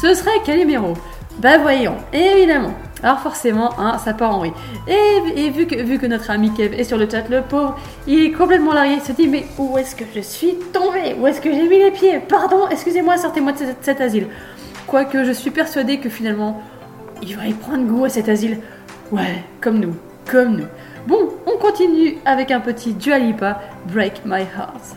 [0.00, 0.94] ce serait Calimero.
[1.38, 2.74] Bah voyons, évidemment.
[3.02, 4.52] Alors forcément, hein, ça part en oui.
[4.86, 7.76] Et, vu, que, vu que notre ami Kev est sur le chat, le pauvre,
[8.06, 11.14] il est complètement largué, il se dit mais où est-ce que je suis tombé?
[11.20, 12.20] Où est-ce que j'ai mis les pieds?
[12.20, 14.28] Pardon, excusez-moi, sortez-moi de cet, cet asile.
[14.86, 16.62] Quoique je suis persuadée que finalement,
[17.22, 18.60] il va y prendre goût à cet asile.
[19.12, 19.94] Ouais, comme nous,
[20.30, 20.66] comme nous.
[21.06, 23.60] Bon, on continue avec un petit Dua Lipa,
[23.92, 24.96] Break My Heart.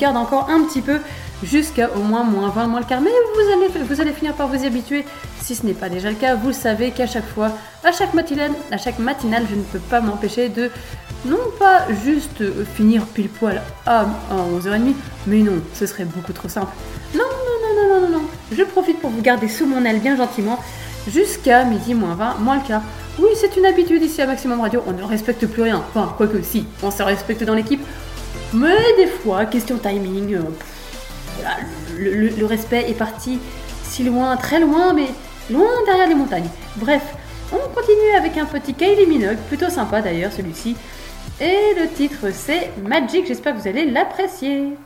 [0.00, 0.98] garde encore un petit peu
[1.42, 3.00] jusqu'à au moins moins 20 moins le quart.
[3.00, 5.04] Mais vous allez, vous allez finir par vous y habituer.
[5.42, 7.52] Si ce n'est pas déjà le cas, vous savez qu'à chaque fois,
[7.84, 10.70] à chaque matinale, à chaque matinale, je ne peux pas m'empêcher de
[11.26, 12.42] non pas juste
[12.74, 14.94] finir pile poil à 11h30,
[15.26, 16.72] mais non, ce serait beaucoup trop simple.
[17.14, 18.24] Non, non, non, non, non, non, non.
[18.52, 20.58] Je profite pour vous garder sous mon aile bien gentiment
[21.08, 22.82] jusqu'à midi moins 20, moins le quart.
[23.18, 25.82] Oui, c'est une habitude ici à Maximum Radio, on ne respecte plus rien.
[25.88, 27.84] Enfin, quoique si, on se respecte dans l'équipe.
[28.52, 30.42] Mais des fois, question timing, euh,
[31.98, 33.38] le respect est parti
[33.84, 35.08] si loin, très loin, mais
[35.50, 36.48] loin derrière les montagnes.
[36.76, 37.02] Bref,
[37.52, 40.76] on continue avec un petit Kylie Minogue, plutôt sympa d'ailleurs celui-ci.
[41.40, 44.76] Et le titre c'est Magic, j'espère que vous allez l'apprécier.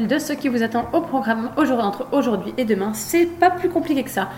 [0.00, 2.92] De ce qui vous attend au programme aujourd'hui, entre aujourd'hui et demain.
[2.94, 4.28] C'est pas plus compliqué que ça.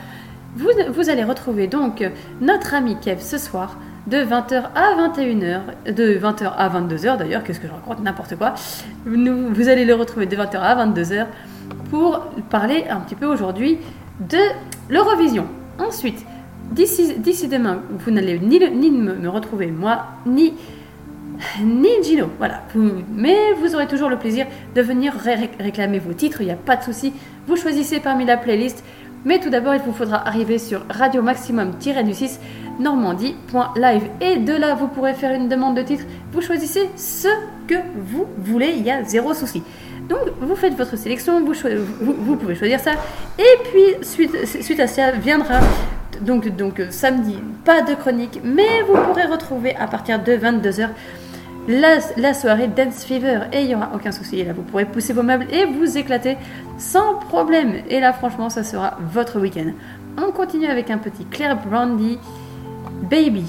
[0.55, 2.05] Vous, vous allez retrouver donc
[2.41, 3.77] notre ami Kev ce soir
[4.07, 8.55] de 20h à 21h, de 20h à 22h d'ailleurs, qu'est-ce que je raconte, n'importe quoi.
[9.07, 11.27] Nous, vous allez le retrouver de 20h à 22h
[11.91, 12.21] pour
[12.51, 13.79] parler un petit peu aujourd'hui
[14.21, 14.39] de
[14.89, 15.47] l'Eurovision.
[15.79, 16.25] Ensuite,
[16.71, 20.55] d'ici demain, vous n'allez ni, ni me retrouver moi, ni
[21.65, 22.63] ni Gino, voilà.
[23.15, 26.57] Mais vous aurez toujours le plaisir de venir ré- réclamer vos titres, il n'y a
[26.57, 27.13] pas de souci.
[27.47, 28.83] Vous choisissez parmi la playlist.
[29.25, 32.39] Mais tout d'abord, il vous faudra arriver sur radio maximum-du6
[32.79, 34.03] normandie.live.
[34.21, 36.05] Et de là, vous pourrez faire une demande de titre.
[36.33, 37.29] Vous choisissez ce
[37.67, 39.63] que vous voulez, il y a zéro souci.
[40.09, 42.93] Donc, vous faites votre sélection, vous, pouvez choisir ça.
[43.39, 45.59] Et puis, suite, à ça, viendra
[46.21, 50.89] donc, donc samedi, pas de chronique, mais vous pourrez retrouver à partir de 22h
[51.69, 54.43] la, soirée Dance Fever et il n'y aura aucun souci.
[54.45, 56.37] Là, vous pourrez pousser vos meubles et vous éclater
[56.79, 57.75] sans problème.
[57.89, 59.73] Et là, franchement, ça sera votre week-end.
[60.19, 62.19] On continue avec un petit Claire Brandy
[63.11, 63.47] Baby.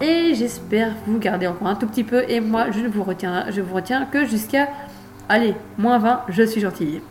[0.00, 2.24] Et j'espère vous garder encore un tout petit peu.
[2.28, 4.68] Et moi, je ne vous retiens, je vous retiens que jusqu'à,
[5.28, 7.02] allez, moins 20, je suis gentille.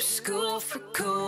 [0.00, 1.19] School for cool,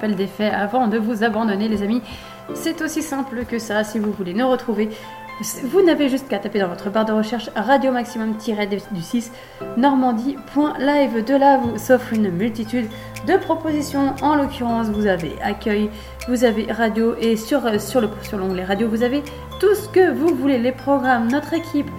[0.00, 2.00] rappel des faits avant de vous abandonner, les amis.
[2.54, 4.88] C'est aussi simple que ça si vous voulez nous retrouver.
[5.64, 9.32] Vous n'avez juste qu'à taper dans votre barre de recherche Radio Maximum-du 6
[9.76, 11.24] Normandie.live.
[11.24, 12.88] De là vous s'offre une multitude
[13.26, 14.14] de propositions.
[14.22, 15.90] En l'occurrence, vous avez accueil,
[16.28, 19.22] vous avez radio et sur, sur le sur l'onglet radio, vous avez
[19.60, 21.90] tout ce que vous voulez, les programmes, notre équipe,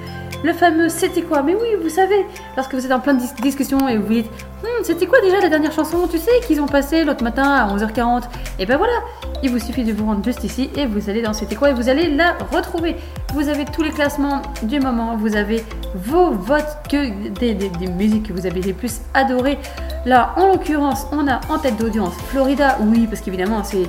[0.44, 3.88] le fameux c'était quoi Mais oui, vous savez, lorsque vous êtes en pleine dis- discussion
[3.88, 4.32] et vous vous dites
[4.64, 6.08] Hum, c'était quoi déjà la dernière chanson?
[6.12, 8.24] Tu sais qu'ils ont passé l'autre matin à 11h40
[8.60, 8.94] Et ben voilà,
[9.42, 11.74] il vous suffit de vous rendre juste ici et vous allez dans c'était quoi et
[11.74, 12.96] vous allez la retrouver.
[13.34, 15.64] Vous avez tous les classements du moment, vous avez
[15.96, 17.56] vos votes que des
[17.88, 19.58] musiques que vous avez les plus adorées.
[20.06, 23.88] Là, en l'occurrence, on a en tête d'audience Florida, oui, parce qu'évidemment, c'est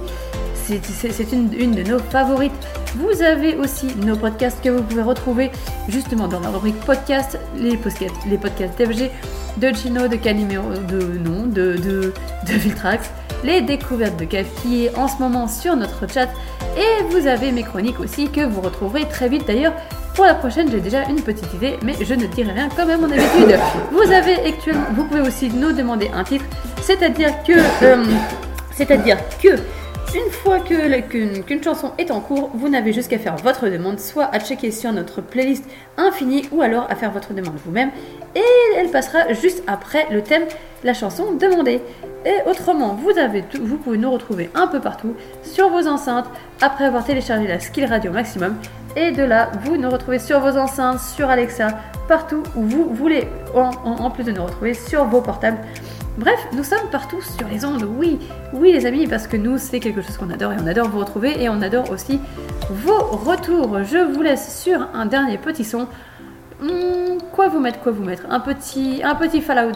[0.66, 2.52] c'est- une, une de nos favorites.
[2.97, 5.51] Vous avez aussi nos podcasts que vous pouvez retrouver
[5.89, 9.10] justement dans la rubrique podcast, les podcasts, les podcasts d'FG,
[9.59, 12.12] de Chino, de Calimero, de non, de, de,
[12.48, 13.10] de Viltrax,
[13.44, 16.28] les découvertes de Kev qui est en ce moment sur notre chat.
[16.76, 19.74] Et vous avez mes chroniques aussi que vous retrouverez très vite d'ailleurs.
[20.14, 22.97] Pour la prochaine, j'ai déjà une petite idée, mais je ne dirai rien comme à
[22.98, 23.59] mon habitude.
[23.90, 26.44] Vous avez actuellement, vous pouvez aussi nous demander un titre,
[26.82, 27.52] c'est-à-dire que,
[27.82, 28.05] euh,
[28.74, 29.48] c'est-à-dire que
[30.14, 34.24] une fois qu'une chanson est en cours, vous n'avez juste qu'à faire votre demande, soit
[34.24, 35.64] à checker sur notre playlist
[35.97, 37.90] infinie, ou alors à faire votre demande vous-même,
[38.34, 38.43] et
[38.76, 40.43] elle passera juste après le thème,
[40.84, 41.80] la chanson demandée.
[42.24, 46.26] Et autrement, vous, avez vous pouvez nous retrouver un peu partout, sur vos enceintes,
[46.60, 48.56] après avoir téléchargé la Skill Radio Maximum,
[48.97, 51.68] et de là, vous nous retrouvez sur vos enceintes, sur Alexa,
[52.09, 55.59] partout où vous voulez, en plus de nous retrouver sur vos portables.
[56.18, 58.18] Bref, nous sommes partout sur les ondes, oui,
[58.52, 60.98] oui les amis, parce que nous c'est quelque chose qu'on adore et on adore vous
[60.98, 62.20] retrouver et on adore aussi
[62.68, 63.82] vos retours.
[63.82, 65.89] Je vous laisse sur un dernier petit son.
[66.60, 68.24] Hmm, quoi vous mettre, quoi vous mettre?
[68.28, 69.72] Un petit, un petit Fallout,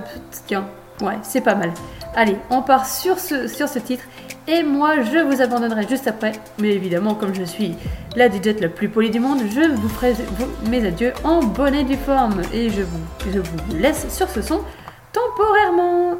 [0.46, 0.66] tiens,
[1.00, 1.72] ouais, c'est pas mal.
[2.14, 4.04] Allez, on part sur ce, titre
[4.46, 6.32] et moi je vous abandonnerai juste après.
[6.58, 7.74] Mais évidemment, comme je suis
[8.14, 10.14] la DJ la plus polie du monde, je vous ferai
[10.68, 14.60] mes adieux en bonne et due forme et je vous laisse sur ce son
[15.12, 16.15] temporairement.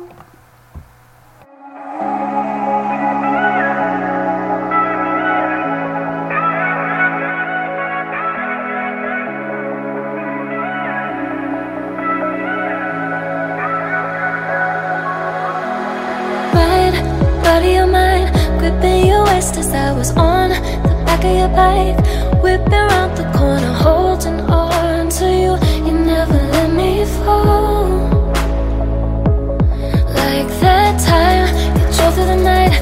[20.10, 21.96] On the back of your bike,
[22.42, 25.52] whipping around the corner, holding on to you.
[25.86, 27.86] You never let me fall.
[30.20, 32.74] Like that time you drove through the night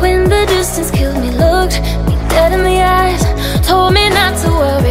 [0.00, 3.22] when the distance killed me, looked me dead in the eyes,
[3.66, 4.83] told me not to worry,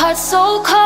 [0.00, 0.79] heart so cold.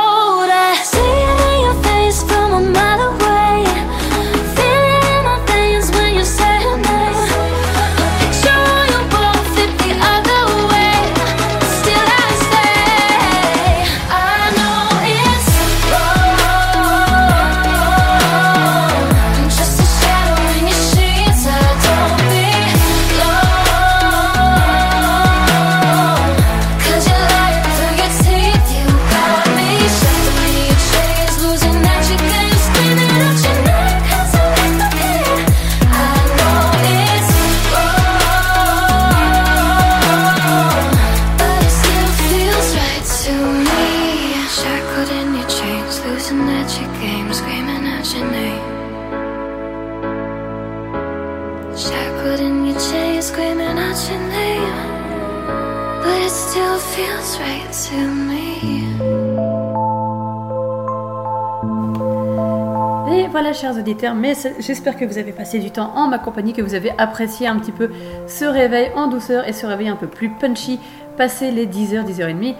[64.16, 67.46] Mais j'espère que vous avez passé du temps en ma compagnie, que vous avez apprécié
[67.46, 67.90] un petit peu
[68.26, 70.78] ce réveil en douceur et ce réveil un peu plus punchy,
[71.16, 72.54] passé les 10h, 10h30.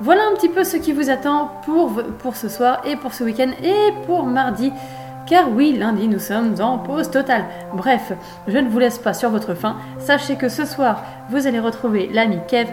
[0.00, 3.50] Voilà un petit peu ce qui vous attend pour, ce soir et pour ce week-end
[3.62, 4.72] et pour mardi.
[5.26, 7.44] Car oui, lundi, nous sommes en pause totale.
[7.74, 8.12] Bref,
[8.48, 9.76] je ne vous laisse pas sur votre faim.
[9.98, 12.68] Sachez que ce soir, vous allez retrouver l'ami Kev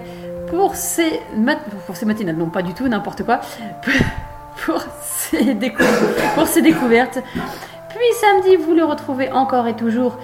[0.49, 1.59] pour ses, mat-
[2.05, 2.37] matinales.
[2.37, 3.41] Non, pas du tout, n'importe quoi.
[4.65, 5.55] pour ses,
[6.33, 7.19] pour ses découvertes.
[7.97, 10.19] Puis samedi, vous le retrouvez encore et toujours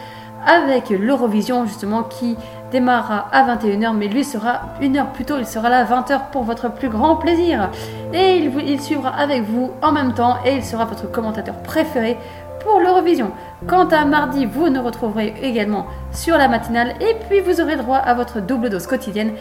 [0.45, 2.37] avec l'Eurovision, justement, qui
[2.71, 6.29] démarrera à 21h, mais lui sera une heure plus tôt, il sera là à 20h
[6.31, 7.71] pour votre plus grand plaisir.
[8.13, 12.17] Et il, il suivra avec vous en même temps et il sera votre commentateur préféré
[12.64, 13.31] pour l'Eurovision.
[13.68, 17.97] Quant à mardi, vous nous retrouverez également sur la matinale et puis vous aurez droit
[17.97, 19.34] à votre double dose quotidienne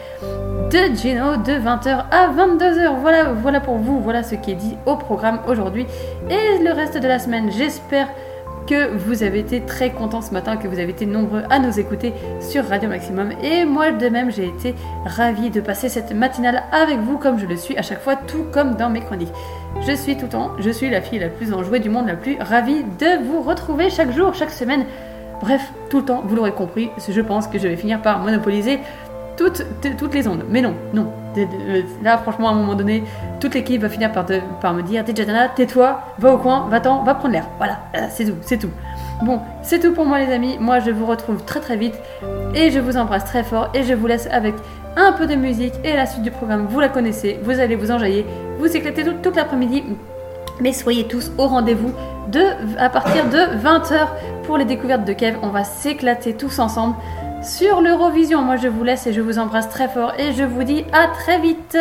[0.71, 2.99] de Gino de 20h à 22h.
[3.01, 5.85] Voilà, voilà pour vous, voilà ce qui est dit au programme aujourd'hui
[6.29, 7.51] et le reste de la semaine.
[7.51, 8.07] J'espère
[8.65, 11.79] que vous avez été très contents ce matin, que vous avez été nombreux à nous
[11.79, 13.31] écouter sur Radio Maximum.
[13.43, 14.75] Et moi de même, j'ai été
[15.05, 18.45] ravie de passer cette matinale avec vous comme je le suis à chaque fois, tout
[18.51, 19.33] comme dans mes chroniques.
[19.81, 22.37] Je suis tout temps, je suis la fille la plus enjouée du monde, la plus
[22.39, 24.85] ravie de vous retrouver chaque jour, chaque semaine.
[25.41, 28.79] Bref, tout le temps, vous l'aurez compris, je pense que je vais finir par monopoliser
[29.35, 29.65] toutes,
[29.97, 30.43] toutes les ondes.
[30.49, 31.07] Mais non, non.
[31.37, 33.03] Euh, Là, franchement, à un moment donné,
[33.39, 37.15] toute l'équipe va finir par, me dire DJ Dana, tais-toi, va au coin, va-t'en, va
[37.15, 37.47] prendre l'air.
[37.57, 37.79] Voilà,
[38.09, 38.69] c'est tout, c'est tout.
[39.23, 40.57] Bon, c'est tout pour moi, les amis.
[40.59, 41.95] Moi, je vous retrouve très très vite
[42.55, 44.53] et je vous embrasse très fort et je vous laisse avec
[44.95, 46.67] un peu de musique et la suite du programme.
[46.69, 48.25] Vous la connaissez, vous allez vous enjailler,
[48.63, 49.83] vous éclater toute, toute l'après-midi.
[50.61, 51.91] Mais soyez tous au rendez-vous
[52.31, 52.41] de,
[52.77, 54.07] à partir de 20h
[54.43, 55.37] pour les découvertes de Kev.
[55.41, 56.95] On va s'éclater tous ensemble
[57.43, 58.41] sur l'Eurovision.
[58.41, 61.07] Moi, je vous laisse et je vous embrasse très fort et je vous dis à
[61.07, 61.77] très vite.